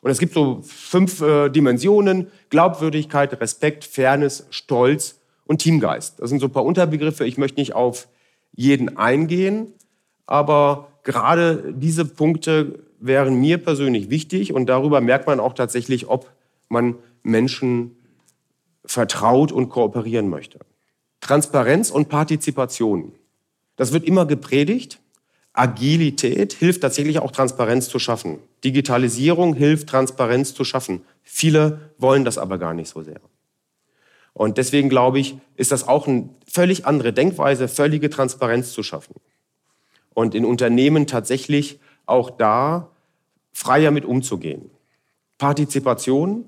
Und 0.00 0.10
es 0.10 0.18
gibt 0.18 0.34
so 0.34 0.60
fünf 0.62 1.22
äh, 1.22 1.48
Dimensionen, 1.48 2.30
Glaubwürdigkeit, 2.50 3.40
Respekt, 3.40 3.84
Fairness, 3.84 4.46
Stolz 4.50 5.18
und 5.46 5.58
Teamgeist. 5.58 6.20
Das 6.20 6.28
sind 6.28 6.40
so 6.40 6.46
ein 6.46 6.52
paar 6.52 6.64
Unterbegriffe. 6.64 7.24
Ich 7.24 7.38
möchte 7.38 7.58
nicht 7.58 7.74
auf 7.74 8.08
jeden 8.52 8.96
eingehen, 8.96 9.72
aber 10.26 10.88
gerade 11.02 11.72
diese 11.74 12.04
Punkte 12.04 12.80
wären 13.00 13.36
mir 13.36 13.58
persönlich 13.58 14.10
wichtig 14.10 14.52
und 14.52 14.66
darüber 14.66 15.00
merkt 15.00 15.26
man 15.26 15.40
auch 15.40 15.54
tatsächlich, 15.54 16.08
ob 16.08 16.30
man 16.68 16.96
Menschen 17.22 17.96
vertraut 18.84 19.52
und 19.52 19.68
kooperieren 19.68 20.28
möchte. 20.28 20.60
Transparenz 21.20 21.90
und 21.90 22.08
Partizipation. 22.08 23.12
Das 23.76 23.92
wird 23.92 24.04
immer 24.04 24.26
gepredigt. 24.26 25.00
Agilität 25.54 26.52
hilft 26.52 26.82
tatsächlich 26.82 27.20
auch 27.20 27.30
Transparenz 27.30 27.88
zu 27.88 27.98
schaffen. 27.98 28.40
Digitalisierung 28.64 29.54
hilft 29.54 29.88
Transparenz 29.88 30.52
zu 30.52 30.64
schaffen. 30.64 31.04
Viele 31.22 31.92
wollen 31.96 32.24
das 32.24 32.38
aber 32.38 32.58
gar 32.58 32.74
nicht 32.74 32.88
so 32.88 33.02
sehr. 33.02 33.20
Und 34.32 34.58
deswegen 34.58 34.88
glaube 34.88 35.20
ich, 35.20 35.36
ist 35.56 35.70
das 35.70 35.86
auch 35.86 36.08
eine 36.08 36.28
völlig 36.46 36.86
andere 36.86 37.12
Denkweise, 37.12 37.68
völlige 37.68 38.10
Transparenz 38.10 38.72
zu 38.72 38.82
schaffen. 38.82 39.14
Und 40.12 40.34
in 40.34 40.44
Unternehmen 40.44 41.06
tatsächlich 41.06 41.78
auch 42.04 42.30
da 42.30 42.90
freier 43.52 43.92
mit 43.92 44.04
umzugehen. 44.04 44.70
Partizipation 45.38 46.44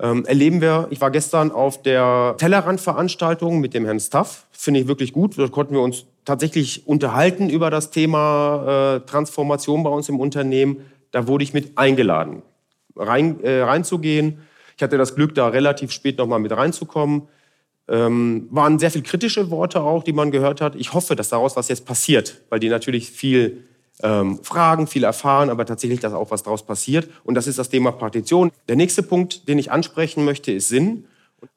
ähm, 0.00 0.24
erleben 0.26 0.60
wir, 0.60 0.86
ich 0.90 1.00
war 1.00 1.10
gestern 1.10 1.50
auf 1.50 1.82
der 1.82 2.36
Tellerrand-Veranstaltung 2.38 3.60
mit 3.60 3.74
dem 3.74 3.84
Herrn 3.84 3.98
Staff, 3.98 4.46
finde 4.52 4.80
ich 4.80 4.88
wirklich 4.88 5.12
gut. 5.12 5.36
Dort 5.36 5.50
konnten 5.50 5.74
wir 5.74 5.80
uns 5.80 6.04
tatsächlich 6.24 6.86
unterhalten 6.86 7.50
über 7.50 7.70
das 7.70 7.90
Thema 7.90 8.96
äh, 8.96 9.00
Transformation 9.06 9.82
bei 9.82 9.90
uns 9.90 10.08
im 10.08 10.20
Unternehmen. 10.20 10.84
Da 11.10 11.26
wurde 11.26 11.42
ich 11.42 11.52
mit 11.52 11.76
eingeladen, 11.76 12.42
rein, 12.94 13.42
äh, 13.42 13.60
reinzugehen. 13.62 14.38
Ich 14.76 14.82
hatte 14.82 14.98
das 14.98 15.16
Glück, 15.16 15.34
da 15.34 15.48
relativ 15.48 15.90
spät 15.90 16.18
nochmal 16.18 16.38
mit 16.38 16.52
reinzukommen. 16.52 17.22
Ähm, 17.88 18.46
waren 18.50 18.78
sehr 18.78 18.92
viel 18.92 19.02
kritische 19.02 19.50
Worte 19.50 19.80
auch, 19.80 20.04
die 20.04 20.12
man 20.12 20.30
gehört 20.30 20.60
hat. 20.60 20.76
Ich 20.76 20.92
hoffe, 20.92 21.16
dass 21.16 21.30
daraus 21.30 21.56
was 21.56 21.68
jetzt 21.68 21.86
passiert, 21.86 22.42
weil 22.50 22.60
die 22.60 22.68
natürlich 22.68 23.10
viel 23.10 23.64
ähm, 24.02 24.40
fragen, 24.42 24.86
viel 24.86 25.04
erfahren, 25.04 25.50
aber 25.50 25.66
tatsächlich, 25.66 26.00
dass 26.00 26.12
auch 26.12 26.30
was 26.30 26.42
daraus 26.42 26.64
passiert. 26.64 27.08
Und 27.24 27.34
das 27.34 27.46
ist 27.46 27.58
das 27.58 27.68
Thema 27.68 27.92
Partition. 27.92 28.50
Der 28.68 28.76
nächste 28.76 29.02
Punkt, 29.02 29.48
den 29.48 29.58
ich 29.58 29.70
ansprechen 29.70 30.24
möchte, 30.24 30.52
ist 30.52 30.68
Sinn. 30.68 31.04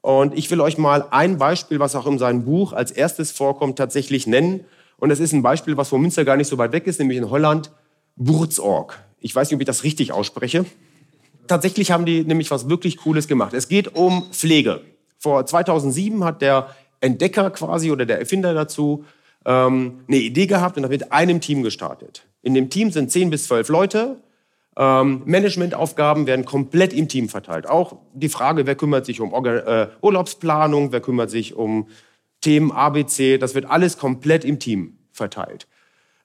Und 0.01 0.37
ich 0.37 0.49
will 0.51 0.61
euch 0.61 0.77
mal 0.77 1.05
ein 1.11 1.37
Beispiel, 1.37 1.79
was 1.79 1.95
auch 1.95 2.05
in 2.07 2.19
seinem 2.19 2.45
Buch 2.45 2.73
als 2.73 2.91
erstes 2.91 3.31
vorkommt, 3.31 3.77
tatsächlich 3.77 4.27
nennen. 4.27 4.65
Und 4.97 5.09
das 5.09 5.19
ist 5.19 5.33
ein 5.33 5.41
Beispiel, 5.41 5.77
was 5.77 5.89
von 5.89 6.01
Münster 6.01 6.25
gar 6.25 6.37
nicht 6.37 6.47
so 6.47 6.57
weit 6.57 6.71
weg 6.71 6.87
ist, 6.87 6.99
nämlich 6.99 7.17
in 7.17 7.29
Holland, 7.29 7.71
Burzorg. 8.15 8.99
Ich 9.19 9.35
weiß 9.35 9.49
nicht, 9.49 9.55
ob 9.55 9.61
ich 9.61 9.67
das 9.67 9.83
richtig 9.83 10.11
ausspreche. 10.11 10.65
Tatsächlich 11.47 11.91
haben 11.91 12.05
die 12.05 12.23
nämlich 12.23 12.51
was 12.51 12.69
wirklich 12.69 12.97
Cooles 12.97 13.27
gemacht. 13.27 13.53
Es 13.53 13.67
geht 13.67 13.95
um 13.95 14.31
Pflege. 14.31 14.81
Vor 15.17 15.45
2007 15.45 16.23
hat 16.23 16.41
der 16.41 16.75
Entdecker 17.01 17.49
quasi 17.49 17.91
oder 17.91 18.05
der 18.05 18.19
Erfinder 18.19 18.53
dazu 18.53 19.05
ähm, 19.45 20.01
eine 20.07 20.17
Idee 20.17 20.45
gehabt 20.45 20.77
und 20.77 20.83
hat 20.83 20.91
mit 20.91 21.11
einem 21.11 21.41
Team 21.41 21.63
gestartet. 21.63 22.23
In 22.41 22.53
dem 22.53 22.69
Team 22.69 22.91
sind 22.91 23.11
zehn 23.11 23.29
bis 23.29 23.45
zwölf 23.45 23.69
Leute. 23.69 24.21
Ähm, 24.77 25.23
Managementaufgaben 25.25 26.27
werden 26.27 26.45
komplett 26.45 26.93
im 26.93 27.07
Team 27.07 27.29
verteilt. 27.29 27.67
Auch 27.67 27.97
die 28.13 28.29
Frage, 28.29 28.65
wer 28.65 28.75
kümmert 28.75 29.05
sich 29.05 29.19
um 29.19 29.33
Organ 29.33 29.57
äh, 29.57 29.87
Urlaubsplanung, 30.01 30.91
wer 30.91 31.01
kümmert 31.01 31.29
sich 31.29 31.55
um 31.55 31.87
Themen 32.41 32.71
ABC, 32.71 33.37
das 33.37 33.53
wird 33.53 33.65
alles 33.65 33.97
komplett 33.97 34.43
im 34.43 34.59
Team 34.59 34.97
verteilt. 35.11 35.67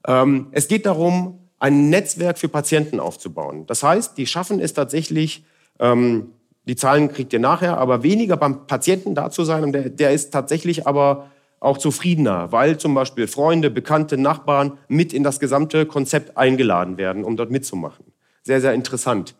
Ähm, 0.06 0.48
es 0.52 0.68
geht 0.68 0.86
darum, 0.86 1.40
ein 1.58 1.90
Netzwerk 1.90 2.38
für 2.38 2.48
Patienten 2.48 3.00
aufzubauen. 3.00 3.66
Das 3.66 3.82
heißt, 3.82 4.16
die 4.16 4.26
schaffen 4.26 4.60
es 4.60 4.74
tatsächlich, 4.74 5.44
ähm, 5.78 6.32
die 6.66 6.76
Zahlen 6.76 7.12
kriegt 7.12 7.32
ihr 7.32 7.38
nachher, 7.38 7.78
aber 7.78 8.02
weniger 8.02 8.36
beim 8.36 8.66
Patienten 8.66 9.14
da 9.14 9.30
zu 9.30 9.44
sein. 9.44 9.62
Und 9.62 9.72
der, 9.72 9.88
der 9.90 10.12
ist 10.12 10.32
tatsächlich 10.32 10.86
aber 10.86 11.30
auch 11.60 11.78
zufriedener, 11.78 12.52
weil 12.52 12.78
zum 12.78 12.94
Beispiel 12.94 13.26
Freunde, 13.26 13.70
Bekannte, 13.70 14.16
Nachbarn 14.18 14.78
mit 14.88 15.12
in 15.12 15.22
das 15.22 15.40
gesamte 15.40 15.86
Konzept 15.86 16.36
eingeladen 16.36 16.98
werden, 16.98 17.24
um 17.24 17.36
dort 17.36 17.50
mitzumachen. 17.50 18.04
Sehr, 18.42 18.60
sehr 18.60 18.74
interessant. 18.74 19.34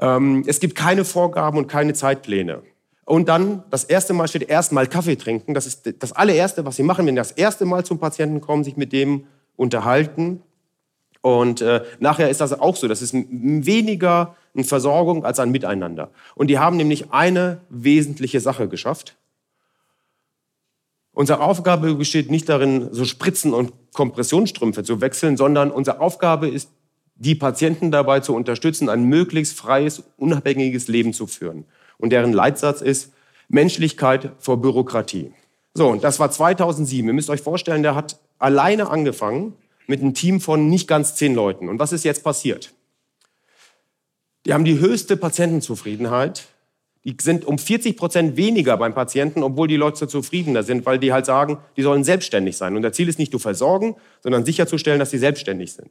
Ähm, 0.00 0.44
es 0.46 0.60
gibt 0.60 0.74
keine 0.74 1.04
Vorgaben 1.04 1.58
und 1.58 1.66
keine 1.66 1.94
Zeitpläne. 1.94 2.62
Und 3.04 3.28
dann 3.28 3.64
das 3.70 3.84
erste 3.84 4.12
Mal 4.12 4.28
steht 4.28 4.48
erstmal 4.48 4.86
Kaffee 4.86 5.16
trinken. 5.16 5.54
Das 5.54 5.66
ist 5.66 5.94
das 5.98 6.12
allererste, 6.12 6.64
was 6.64 6.76
sie 6.76 6.84
machen, 6.84 7.06
wenn 7.06 7.14
sie 7.14 7.18
das 7.18 7.32
erste 7.32 7.64
Mal 7.64 7.84
zum 7.84 7.98
Patienten 7.98 8.40
kommen, 8.40 8.62
sich 8.62 8.76
mit 8.76 8.92
dem 8.92 9.26
unterhalten. 9.56 10.42
Und 11.20 11.60
äh, 11.60 11.82
nachher 11.98 12.30
ist 12.30 12.40
das 12.40 12.58
auch 12.58 12.76
so. 12.76 12.86
Das 12.86 13.02
ist 13.02 13.12
weniger 13.12 14.36
eine 14.54 14.64
Versorgung 14.64 15.24
als 15.24 15.40
ein 15.40 15.50
Miteinander. 15.50 16.10
Und 16.34 16.48
die 16.48 16.58
haben 16.58 16.76
nämlich 16.76 17.12
eine 17.12 17.60
wesentliche 17.68 18.40
Sache 18.40 18.68
geschafft. 18.68 19.16
Unsere 21.12 21.40
Aufgabe 21.40 21.94
besteht 21.94 22.30
nicht 22.30 22.48
darin, 22.48 22.88
so 22.92 23.04
Spritzen 23.04 23.52
und 23.52 23.72
Kompressionsstrümpfe 23.92 24.84
zu 24.84 25.00
wechseln, 25.00 25.36
sondern 25.36 25.70
unsere 25.70 26.00
Aufgabe 26.00 26.48
ist, 26.48 26.70
die 27.16 27.34
Patienten 27.34 27.90
dabei 27.90 28.20
zu 28.20 28.34
unterstützen, 28.34 28.88
ein 28.88 29.04
möglichst 29.04 29.58
freies, 29.58 30.02
unabhängiges 30.16 30.88
Leben 30.88 31.12
zu 31.12 31.26
führen. 31.26 31.66
Und 31.98 32.10
deren 32.10 32.32
Leitsatz 32.32 32.80
ist 32.80 33.12
Menschlichkeit 33.48 34.32
vor 34.38 34.60
Bürokratie. 34.60 35.32
So, 35.74 35.88
und 35.88 36.02
das 36.02 36.18
war 36.18 36.30
2007. 36.30 37.06
Ihr 37.06 37.12
müsst 37.12 37.28
euch 37.28 37.42
vorstellen, 37.42 37.82
der 37.82 37.94
hat 37.94 38.18
alleine 38.38 38.88
angefangen 38.88 39.54
mit 39.86 40.00
einem 40.00 40.14
Team 40.14 40.40
von 40.40 40.68
nicht 40.68 40.88
ganz 40.88 41.14
zehn 41.14 41.34
Leuten. 41.34 41.68
Und 41.68 41.78
was 41.78 41.92
ist 41.92 42.04
jetzt 42.04 42.24
passiert? 42.24 42.72
Die 44.46 44.54
haben 44.54 44.64
die 44.64 44.78
höchste 44.78 45.16
Patientenzufriedenheit 45.16 46.46
die 47.04 47.16
sind 47.20 47.44
um 47.46 47.58
40 47.58 47.96
Prozent 47.96 48.36
weniger 48.36 48.76
beim 48.76 48.94
Patienten, 48.94 49.42
obwohl 49.42 49.68
die 49.68 49.76
Leute 49.76 50.06
zufriedener 50.06 50.62
sind, 50.62 50.84
weil 50.84 50.98
die 50.98 51.12
halt 51.12 51.24
sagen, 51.24 51.58
die 51.76 51.82
sollen 51.82 52.04
selbstständig 52.04 52.56
sein. 52.56 52.76
Und 52.76 52.82
das 52.82 52.92
Ziel 52.92 53.08
ist 53.08 53.18
nicht 53.18 53.32
nur 53.32 53.40
versorgen, 53.40 53.96
sondern 54.22 54.44
sicherzustellen, 54.44 54.98
dass 54.98 55.10
sie 55.10 55.18
selbstständig 55.18 55.72
sind. 55.72 55.90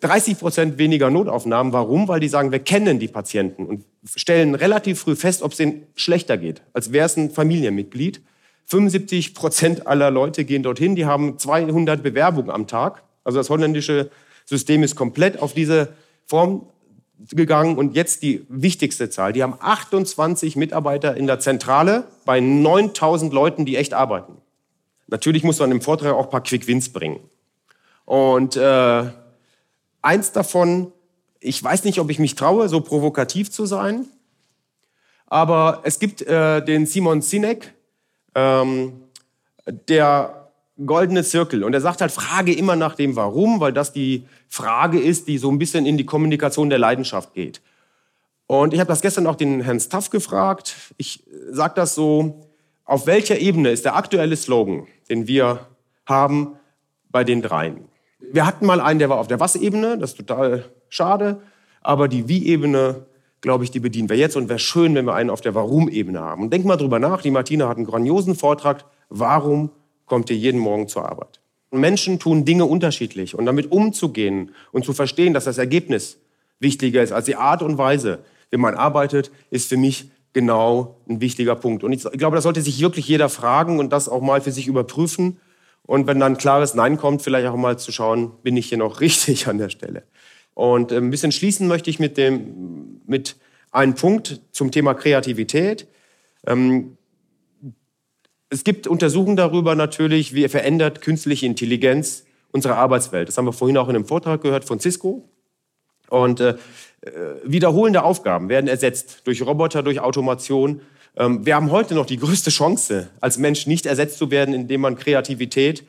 30 0.00 0.38
Prozent 0.38 0.78
weniger 0.78 1.10
Notaufnahmen. 1.10 1.72
Warum? 1.72 2.08
Weil 2.08 2.20
die 2.20 2.28
sagen, 2.28 2.52
wir 2.52 2.58
kennen 2.58 2.98
die 2.98 3.08
Patienten 3.08 3.64
und 3.64 3.84
stellen 4.14 4.54
relativ 4.54 5.00
früh 5.00 5.16
fest, 5.16 5.42
ob 5.42 5.52
es 5.52 5.58
denen 5.58 5.86
schlechter 5.96 6.36
geht, 6.36 6.62
als 6.72 6.92
wäre 6.92 7.06
es 7.06 7.16
ein 7.16 7.30
Familienmitglied. 7.30 8.20
75 8.66 9.34
Prozent 9.34 9.86
aller 9.86 10.10
Leute 10.10 10.44
gehen 10.44 10.62
dorthin, 10.62 10.94
die 10.94 11.06
haben 11.06 11.38
200 11.38 12.02
Bewerbungen 12.02 12.50
am 12.50 12.66
Tag. 12.66 13.02
Also 13.24 13.38
das 13.38 13.48
holländische 13.48 14.10
System 14.44 14.82
ist 14.82 14.94
komplett 14.94 15.40
auf 15.40 15.54
diese 15.54 15.94
Form 16.26 16.66
gegangen 17.30 17.76
und 17.76 17.94
jetzt 17.94 18.22
die 18.22 18.46
wichtigste 18.48 19.10
Zahl. 19.10 19.32
Die 19.32 19.42
haben 19.42 19.54
28 19.58 20.56
Mitarbeiter 20.56 21.16
in 21.16 21.26
der 21.26 21.40
Zentrale 21.40 22.04
bei 22.24 22.40
9000 22.40 23.32
Leuten, 23.32 23.64
die 23.64 23.76
echt 23.76 23.94
arbeiten. 23.94 24.36
Natürlich 25.08 25.42
muss 25.42 25.58
man 25.58 25.70
im 25.70 25.80
Vortrag 25.80 26.14
auch 26.14 26.24
ein 26.24 26.30
paar 26.30 26.42
Quick 26.42 26.66
Wins 26.66 26.92
bringen. 26.92 27.20
Und 28.04 28.56
äh, 28.56 29.04
eins 30.02 30.32
davon, 30.32 30.92
ich 31.40 31.62
weiß 31.62 31.84
nicht, 31.84 31.98
ob 31.98 32.10
ich 32.10 32.18
mich 32.18 32.34
traue, 32.34 32.68
so 32.68 32.80
provokativ 32.80 33.50
zu 33.50 33.66
sein, 33.66 34.06
aber 35.26 35.80
es 35.84 35.98
gibt 35.98 36.22
äh, 36.22 36.64
den 36.64 36.86
Simon 36.86 37.20
Sinek, 37.20 37.74
ähm, 38.34 39.02
der 39.66 40.47
goldene 40.84 41.24
Zirkel. 41.24 41.64
Und 41.64 41.74
er 41.74 41.80
sagt 41.80 42.00
halt, 42.00 42.12
frage 42.12 42.52
immer 42.52 42.76
nach 42.76 42.94
dem 42.94 43.16
Warum, 43.16 43.60
weil 43.60 43.72
das 43.72 43.92
die 43.92 44.24
Frage 44.48 45.00
ist, 45.00 45.28
die 45.28 45.38
so 45.38 45.50
ein 45.50 45.58
bisschen 45.58 45.86
in 45.86 45.96
die 45.96 46.06
Kommunikation 46.06 46.70
der 46.70 46.78
Leidenschaft 46.78 47.34
geht. 47.34 47.60
Und 48.46 48.72
ich 48.72 48.80
habe 48.80 48.88
das 48.88 49.02
gestern 49.02 49.26
auch 49.26 49.36
den 49.36 49.60
Herrn 49.60 49.80
Staff 49.80 50.10
gefragt. 50.10 50.74
Ich 50.96 51.24
sage 51.50 51.74
das 51.76 51.94
so, 51.94 52.48
auf 52.84 53.06
welcher 53.06 53.38
Ebene 53.38 53.70
ist 53.70 53.84
der 53.84 53.96
aktuelle 53.96 54.36
Slogan, 54.36 54.86
den 55.10 55.26
wir 55.26 55.66
haben 56.06 56.54
bei 57.10 57.24
den 57.24 57.42
dreien? 57.42 57.88
Wir 58.20 58.46
hatten 58.46 58.64
mal 58.64 58.80
einen, 58.80 58.98
der 58.98 59.10
war 59.10 59.18
auf 59.18 59.28
der 59.28 59.40
Was-Ebene, 59.40 59.98
das 59.98 60.12
ist 60.12 60.16
total 60.16 60.64
schade, 60.88 61.42
aber 61.82 62.08
die 62.08 62.28
Wie-Ebene, 62.28 63.06
glaube 63.40 63.64
ich, 63.64 63.70
die 63.70 63.80
bedienen 63.80 64.08
wir 64.08 64.16
jetzt 64.16 64.36
und 64.36 64.48
wäre 64.48 64.58
schön, 64.58 64.94
wenn 64.94 65.04
wir 65.04 65.14
einen 65.14 65.30
auf 65.30 65.40
der 65.40 65.54
Warum-Ebene 65.54 66.20
haben. 66.20 66.42
Und 66.42 66.52
denk 66.52 66.64
mal 66.64 66.76
drüber 66.76 66.98
nach, 66.98 67.20
die 67.20 67.30
Martina 67.30 67.68
hat 67.68 67.76
einen 67.76 67.86
grandiosen 67.86 68.34
Vortrag, 68.34 68.84
warum 69.10 69.70
kommt 70.08 70.30
ihr 70.30 70.36
jeden 70.36 70.60
Morgen 70.60 70.88
zur 70.88 71.08
Arbeit? 71.08 71.40
Menschen 71.70 72.18
tun 72.18 72.44
Dinge 72.44 72.64
unterschiedlich 72.64 73.34
und 73.34 73.46
damit 73.46 73.70
umzugehen 73.70 74.52
und 74.72 74.84
zu 74.84 74.92
verstehen, 74.92 75.34
dass 75.34 75.44
das 75.44 75.58
Ergebnis 75.58 76.18
wichtiger 76.60 77.02
ist 77.02 77.12
als 77.12 77.26
die 77.26 77.36
Art 77.36 77.62
und 77.62 77.78
Weise, 77.78 78.20
wie 78.50 78.56
man 78.56 78.74
arbeitet, 78.74 79.30
ist 79.50 79.68
für 79.68 79.76
mich 79.76 80.10
genau 80.32 80.96
ein 81.08 81.20
wichtiger 81.20 81.54
Punkt. 81.56 81.84
Und 81.84 81.92
ich 81.92 82.02
glaube, 82.12 82.36
das 82.36 82.44
sollte 82.44 82.62
sich 82.62 82.80
wirklich 82.80 83.06
jeder 83.08 83.28
fragen 83.28 83.78
und 83.78 83.92
das 83.92 84.08
auch 84.08 84.22
mal 84.22 84.40
für 84.40 84.52
sich 84.52 84.66
überprüfen. 84.66 85.38
Und 85.84 86.06
wenn 86.06 86.20
dann 86.20 86.32
ein 86.34 86.38
klares 86.38 86.74
Nein 86.74 86.96
kommt, 86.96 87.22
vielleicht 87.22 87.46
auch 87.48 87.56
mal 87.56 87.78
zu 87.78 87.92
schauen, 87.92 88.32
bin 88.42 88.56
ich 88.56 88.68
hier 88.68 88.78
noch 88.78 89.00
richtig 89.00 89.46
an 89.48 89.58
der 89.58 89.68
Stelle. 89.68 90.04
Und 90.54 90.92
äh, 90.92 90.96
ein 90.96 91.10
bisschen 91.10 91.32
schließen 91.32 91.68
möchte 91.68 91.90
ich 91.90 91.98
mit, 91.98 92.16
dem, 92.16 93.00
mit 93.06 93.36
einem 93.70 93.94
Punkt 93.94 94.40
zum 94.52 94.70
Thema 94.70 94.94
Kreativität. 94.94 95.86
Ähm, 96.46 96.96
es 98.50 98.64
gibt 98.64 98.86
Untersuchungen 98.86 99.36
darüber 99.36 99.74
natürlich, 99.74 100.34
wie 100.34 100.48
verändert 100.48 101.02
künstliche 101.02 101.46
Intelligenz 101.46 102.24
unsere 102.50 102.76
Arbeitswelt. 102.76 103.28
Das 103.28 103.36
haben 103.36 103.44
wir 103.44 103.52
vorhin 103.52 103.76
auch 103.76 103.88
in 103.88 103.96
einem 103.96 104.06
Vortrag 104.06 104.40
gehört 104.40 104.64
von 104.64 104.80
Cisco. 104.80 105.28
Und 106.08 106.40
äh, 106.40 106.56
äh, 107.02 107.10
wiederholende 107.44 108.02
Aufgaben 108.02 108.48
werden 108.48 108.68
ersetzt 108.68 109.22
durch 109.24 109.42
Roboter, 109.42 109.82
durch 109.82 110.00
Automation. 110.00 110.80
Ähm, 111.16 111.44
wir 111.44 111.54
haben 111.54 111.70
heute 111.70 111.94
noch 111.94 112.06
die 112.06 112.16
größte 112.16 112.50
Chance, 112.50 113.10
als 113.20 113.36
Mensch 113.36 113.66
nicht 113.66 113.84
ersetzt 113.84 114.16
zu 114.16 114.30
werden, 114.30 114.54
indem 114.54 114.80
man 114.80 114.96
Kreativität, 114.96 115.84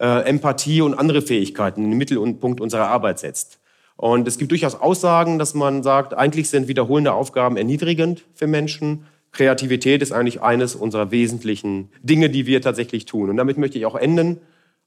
äh, 0.00 0.22
Empathie 0.22 0.80
und 0.80 0.94
andere 0.94 1.20
Fähigkeiten 1.20 1.84
in 1.84 1.90
den 1.90 1.98
Mittelpunkt 1.98 2.60
unserer 2.62 2.88
Arbeit 2.88 3.18
setzt. 3.18 3.58
Und 3.96 4.26
es 4.28 4.38
gibt 4.38 4.52
durchaus 4.52 4.76
Aussagen, 4.76 5.38
dass 5.38 5.54
man 5.54 5.82
sagt, 5.82 6.14
eigentlich 6.14 6.48
sind 6.48 6.68
wiederholende 6.68 7.12
Aufgaben 7.12 7.56
erniedrigend 7.56 8.24
für 8.32 8.46
Menschen. 8.46 9.04
Kreativität 9.32 10.02
ist 10.02 10.12
eigentlich 10.12 10.42
eines 10.42 10.74
unserer 10.74 11.10
wesentlichen 11.10 11.90
Dinge, 12.02 12.30
die 12.30 12.46
wir 12.46 12.60
tatsächlich 12.60 13.04
tun. 13.04 13.30
Und 13.30 13.36
damit 13.36 13.58
möchte 13.58 13.78
ich 13.78 13.86
auch 13.86 13.96
enden. 13.96 14.38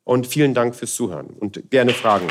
Und 0.03 0.27
vielen 0.27 0.53
Dank 0.53 0.75
fürs 0.75 0.95
Zuhören 0.95 1.27
und 1.27 1.69
gerne 1.69 1.93
Fragen. 1.93 2.27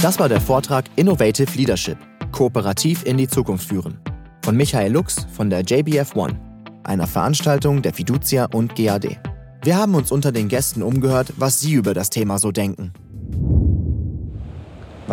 Das 0.00 0.18
war 0.18 0.28
der 0.28 0.40
Vortrag 0.40 0.86
Innovative 0.96 1.56
Leadership. 1.56 1.96
Kooperativ 2.32 3.04
in 3.04 3.18
die 3.18 3.28
Zukunft 3.28 3.68
führen. 3.68 4.00
Von 4.42 4.56
Michael 4.56 4.90
Lux 4.90 5.26
von 5.32 5.48
der 5.48 5.60
JBF 5.60 6.16
One, 6.16 6.40
einer 6.82 7.06
Veranstaltung 7.06 7.82
der 7.82 7.92
Fiducia 7.92 8.46
und 8.46 8.74
GAD. 8.74 9.20
Wir 9.62 9.76
haben 9.76 9.94
uns 9.94 10.10
unter 10.10 10.32
den 10.32 10.48
Gästen 10.48 10.82
umgehört, 10.82 11.34
was 11.36 11.60
sie 11.60 11.74
über 11.74 11.94
das 11.94 12.10
Thema 12.10 12.40
so 12.40 12.50
denken. 12.50 12.92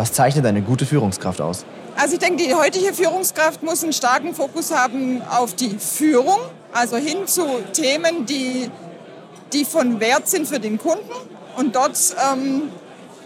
Was 0.00 0.14
zeichnet 0.14 0.46
eine 0.46 0.62
gute 0.62 0.86
Führungskraft 0.86 1.42
aus? 1.42 1.66
Also 1.94 2.14
ich 2.14 2.20
denke, 2.20 2.42
die 2.42 2.54
heutige 2.54 2.94
Führungskraft 2.94 3.62
muss 3.62 3.82
einen 3.82 3.92
starken 3.92 4.34
Fokus 4.34 4.74
haben 4.74 5.20
auf 5.20 5.54
die 5.54 5.76
Führung, 5.78 6.38
also 6.72 6.96
hin 6.96 7.26
zu 7.26 7.44
Themen, 7.74 8.24
die, 8.24 8.70
die 9.52 9.66
von 9.66 10.00
Wert 10.00 10.26
sind 10.26 10.48
für 10.48 10.58
den 10.58 10.78
Kunden 10.78 11.12
und 11.58 11.76
dort 11.76 11.98
ähm, 12.32 12.70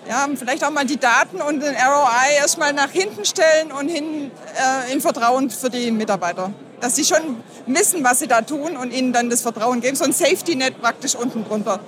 ja, 0.08 0.26
vielleicht 0.34 0.64
auch 0.64 0.72
mal 0.72 0.84
die 0.84 0.96
Daten 0.96 1.40
und 1.42 1.62
den 1.62 1.76
ROI 1.76 2.38
erstmal 2.40 2.72
nach 2.72 2.90
hinten 2.90 3.24
stellen 3.24 3.70
und 3.70 3.88
hin 3.88 4.32
äh, 4.56 4.92
in 4.92 5.00
Vertrauen 5.00 5.50
für 5.50 5.70
die 5.70 5.92
Mitarbeiter. 5.92 6.50
Dass 6.80 6.96
sie 6.96 7.04
schon 7.04 7.36
wissen, 7.68 8.02
was 8.02 8.18
sie 8.18 8.26
da 8.26 8.40
tun 8.40 8.76
und 8.76 8.92
ihnen 8.92 9.12
dann 9.12 9.30
das 9.30 9.42
Vertrauen 9.42 9.80
geben, 9.80 9.94
so 9.94 10.02
ein 10.02 10.12
Safety-Net 10.12 10.80
praktisch 10.82 11.14
unten 11.14 11.44
drunter 11.44 11.78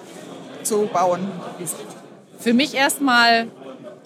zu 0.62 0.88
bauen. 0.92 1.28
Für 2.38 2.54
mich 2.54 2.74
erstmal 2.74 3.48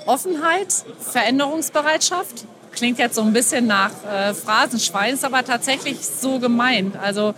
Offenheit, 0.06 0.72
Veränderungsbereitschaft. 1.00 2.44
Klingt 2.72 2.98
jetzt 2.98 3.16
so 3.16 3.22
ein 3.22 3.32
bisschen 3.32 3.66
nach 3.66 3.90
äh, 4.04 4.32
Phrasenschwein, 4.32 5.14
ist 5.14 5.24
aber 5.24 5.44
tatsächlich 5.44 5.98
so 6.00 6.38
gemeint. 6.38 6.96
Also 6.96 7.34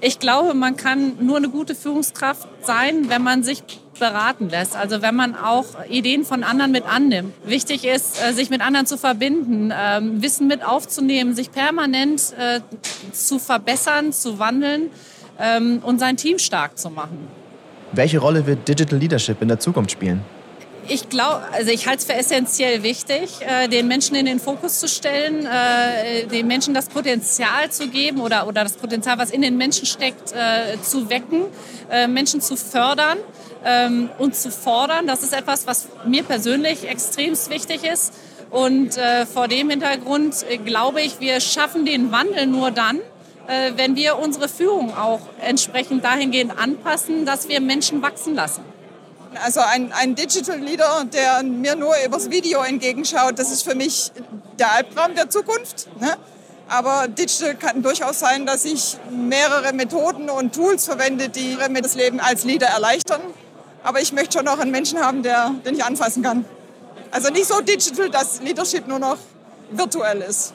ich 0.00 0.20
glaube, 0.20 0.54
man 0.54 0.76
kann 0.76 1.16
nur 1.20 1.36
eine 1.36 1.48
gute 1.48 1.74
Führungskraft 1.74 2.46
sein, 2.62 3.08
wenn 3.08 3.22
man 3.22 3.42
sich 3.42 3.62
beraten 3.98 4.48
lässt. 4.48 4.76
Also 4.76 5.02
wenn 5.02 5.16
man 5.16 5.34
auch 5.34 5.64
Ideen 5.88 6.24
von 6.24 6.44
anderen 6.44 6.70
mit 6.70 6.84
annimmt. 6.86 7.34
Wichtig 7.44 7.84
ist, 7.84 8.22
äh, 8.22 8.32
sich 8.32 8.50
mit 8.50 8.60
anderen 8.60 8.86
zu 8.86 8.96
verbinden, 8.96 9.72
ähm, 9.76 10.22
Wissen 10.22 10.46
mit 10.46 10.64
aufzunehmen, 10.64 11.34
sich 11.34 11.50
permanent 11.50 12.32
äh, 12.38 12.60
zu 13.12 13.40
verbessern, 13.40 14.12
zu 14.12 14.38
wandeln 14.38 14.90
ähm, 15.40 15.80
und 15.82 15.98
sein 15.98 16.16
Team 16.16 16.38
stark 16.38 16.78
zu 16.78 16.90
machen. 16.90 17.28
Welche 17.92 18.18
Rolle 18.18 18.46
wird 18.46 18.68
Digital 18.68 18.98
Leadership 18.98 19.42
in 19.42 19.48
der 19.48 19.58
Zukunft 19.58 19.90
spielen? 19.90 20.22
Ich 20.90 21.10
glaube, 21.10 21.42
also 21.52 21.70
ich 21.70 21.86
halte 21.86 21.98
es 21.98 22.04
für 22.06 22.14
essentiell 22.14 22.82
wichtig, 22.82 23.40
äh, 23.40 23.68
den 23.68 23.88
Menschen 23.88 24.16
in 24.16 24.24
den 24.24 24.40
Fokus 24.40 24.80
zu 24.80 24.88
stellen, 24.88 25.44
äh, 25.44 26.26
den 26.26 26.46
Menschen 26.46 26.72
das 26.72 26.86
Potenzial 26.86 27.70
zu 27.70 27.88
geben 27.88 28.22
oder, 28.22 28.46
oder 28.46 28.62
das 28.62 28.72
Potenzial, 28.72 29.18
was 29.18 29.30
in 29.30 29.42
den 29.42 29.58
Menschen 29.58 29.84
steckt, 29.84 30.32
äh, 30.32 30.80
zu 30.80 31.10
wecken, 31.10 31.44
äh, 31.90 32.06
Menschen 32.08 32.40
zu 32.40 32.56
fördern 32.56 33.18
ähm, 33.66 34.08
und 34.16 34.34
zu 34.34 34.50
fordern. 34.50 35.06
Das 35.06 35.22
ist 35.22 35.34
etwas, 35.34 35.66
was 35.66 35.88
mir 36.06 36.22
persönlich 36.22 36.88
extrem 36.88 37.34
wichtig 37.34 37.84
ist. 37.84 38.14
Und 38.50 38.96
äh, 38.96 39.26
vor 39.26 39.46
dem 39.46 39.68
Hintergrund 39.68 40.36
äh, 40.48 40.56
glaube 40.56 41.02
ich, 41.02 41.20
wir 41.20 41.40
schaffen 41.40 41.84
den 41.84 42.12
Wandel 42.12 42.46
nur 42.46 42.70
dann, 42.70 43.00
wenn 43.76 43.96
wir 43.96 44.18
unsere 44.18 44.46
Führung 44.46 44.94
auch 44.94 45.20
entsprechend 45.40 46.04
dahingehend 46.04 46.58
anpassen, 46.58 47.24
dass 47.24 47.48
wir 47.48 47.62
Menschen 47.62 48.02
wachsen 48.02 48.34
lassen. 48.34 48.62
Also 49.44 49.60
ein, 49.60 49.92
ein 49.92 50.14
Digital 50.14 50.58
Leader, 50.58 51.04
der 51.12 51.42
mir 51.42 51.76
nur 51.76 51.94
übers 52.04 52.30
Video 52.30 52.62
entgegenschaut, 52.62 53.38
das 53.38 53.50
ist 53.50 53.62
für 53.62 53.74
mich 53.74 54.10
der 54.58 54.72
Albtraum 54.72 55.14
der 55.14 55.28
Zukunft. 55.28 55.88
Ne? 56.00 56.16
Aber 56.68 57.08
Digital 57.08 57.54
kann 57.54 57.82
durchaus 57.82 58.18
sein, 58.18 58.46
dass 58.46 58.64
ich 58.64 58.98
mehrere 59.10 59.72
Methoden 59.72 60.28
und 60.28 60.54
Tools 60.54 60.84
verwende, 60.84 61.28
die 61.28 61.56
mir 61.70 61.82
das 61.82 61.94
Leben 61.94 62.20
als 62.20 62.44
Leader 62.44 62.66
erleichtern. 62.68 63.20
Aber 63.82 64.00
ich 64.00 64.12
möchte 64.12 64.38
schon 64.38 64.44
noch 64.44 64.58
einen 64.58 64.70
Menschen 64.70 65.00
haben, 65.00 65.22
der, 65.22 65.54
den 65.64 65.74
ich 65.74 65.84
anfassen 65.84 66.22
kann. 66.22 66.44
Also 67.10 67.30
nicht 67.30 67.46
so 67.46 67.60
digital, 67.60 68.10
dass 68.10 68.42
Leadership 68.42 68.86
nur 68.86 68.98
noch 68.98 69.18
virtuell 69.70 70.20
ist. 70.20 70.52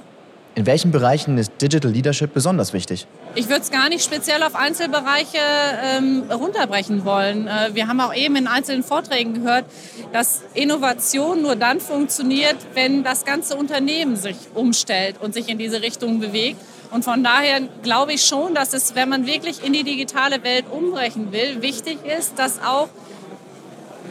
In 0.56 0.68
welchen 0.68 0.92
Bereichen 0.92 1.40
ist 1.40 1.52
Digital 1.60 1.92
Leadership 1.92 2.32
besonders 2.32 2.74
wichtig? 2.74 3.08
Ich 3.34 3.50
würde 3.50 3.62
es 3.62 3.72
gar 3.72 3.90
nicht 3.90 4.04
speziell 4.04 4.44
auf 4.44 4.54
Einzelbereiche 4.54 5.40
ähm, 5.82 6.26
runterbrechen 6.32 7.06
wollen. 7.06 7.48
Äh, 7.48 7.72
wir 7.74 7.88
haben 7.88 8.00
auch 8.00 8.14
eben 8.14 8.36
in 8.36 8.46
einzelnen 8.46 8.84
Vorträgen 8.84 9.34
gehört, 9.34 9.66
dass 10.12 10.44
Innovation 10.54 11.42
nur 11.42 11.56
dann 11.56 11.80
funktioniert, 11.80 12.58
wenn 12.76 13.04
das 13.04 13.26
ganze 13.26 13.56
Unternehmen 13.56 14.16
sich 14.16 14.36
umstellt 14.54 15.16
und 15.20 15.34
sich 15.34 15.50
in 15.50 15.58
diese 15.58 15.82
Richtung 15.82 16.20
bewegt. 16.20 16.62
Und 16.92 17.04
von 17.04 17.24
daher 17.24 17.62
glaube 17.82 18.14
ich 18.14 18.24
schon, 18.24 18.54
dass 18.54 18.74
es, 18.74 18.94
wenn 18.94 19.10
man 19.10 19.26
wirklich 19.26 19.66
in 19.66 19.74
die 19.74 19.84
digitale 19.84 20.44
Welt 20.44 20.66
umbrechen 20.70 21.32
will, 21.32 21.64
wichtig 21.64 21.98
ist, 22.06 22.38
dass 22.38 22.62
auch 22.62 22.90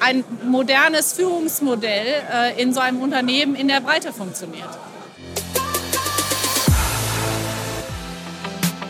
ein 0.01 0.25
modernes 0.45 1.13
Führungsmodell 1.13 2.07
äh, 2.33 2.61
in 2.61 2.75
so 2.75 2.81
einem 2.81 3.01
Unternehmen 3.01 3.55
in 3.55 3.69
der 3.69 3.81
Breite 3.81 4.13
funktioniert. 4.13 4.69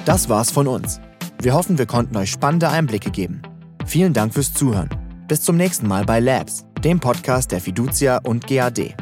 Das 0.05 0.29
war's 0.29 0.51
von 0.51 0.67
uns. 0.67 1.01
Wir 1.41 1.55
hoffen, 1.55 1.79
wir 1.79 1.87
konnten 1.87 2.17
euch 2.17 2.31
spannende 2.31 2.69
Einblicke 2.69 3.11
geben. 3.11 3.43
Vielen 3.87 4.13
Dank 4.13 4.35
fürs 4.35 4.53
Zuhören. 4.53 4.91
Bis 5.29 5.43
zum 5.43 5.57
nächsten 5.57 5.87
Mal 5.87 6.05
bei 6.05 6.19
Labs, 6.19 6.67
dem 6.83 6.99
Podcast 6.99 7.53
der 7.53 7.61
Fiducia 7.61 8.19
und 8.25 8.47
GAD. 8.49 8.97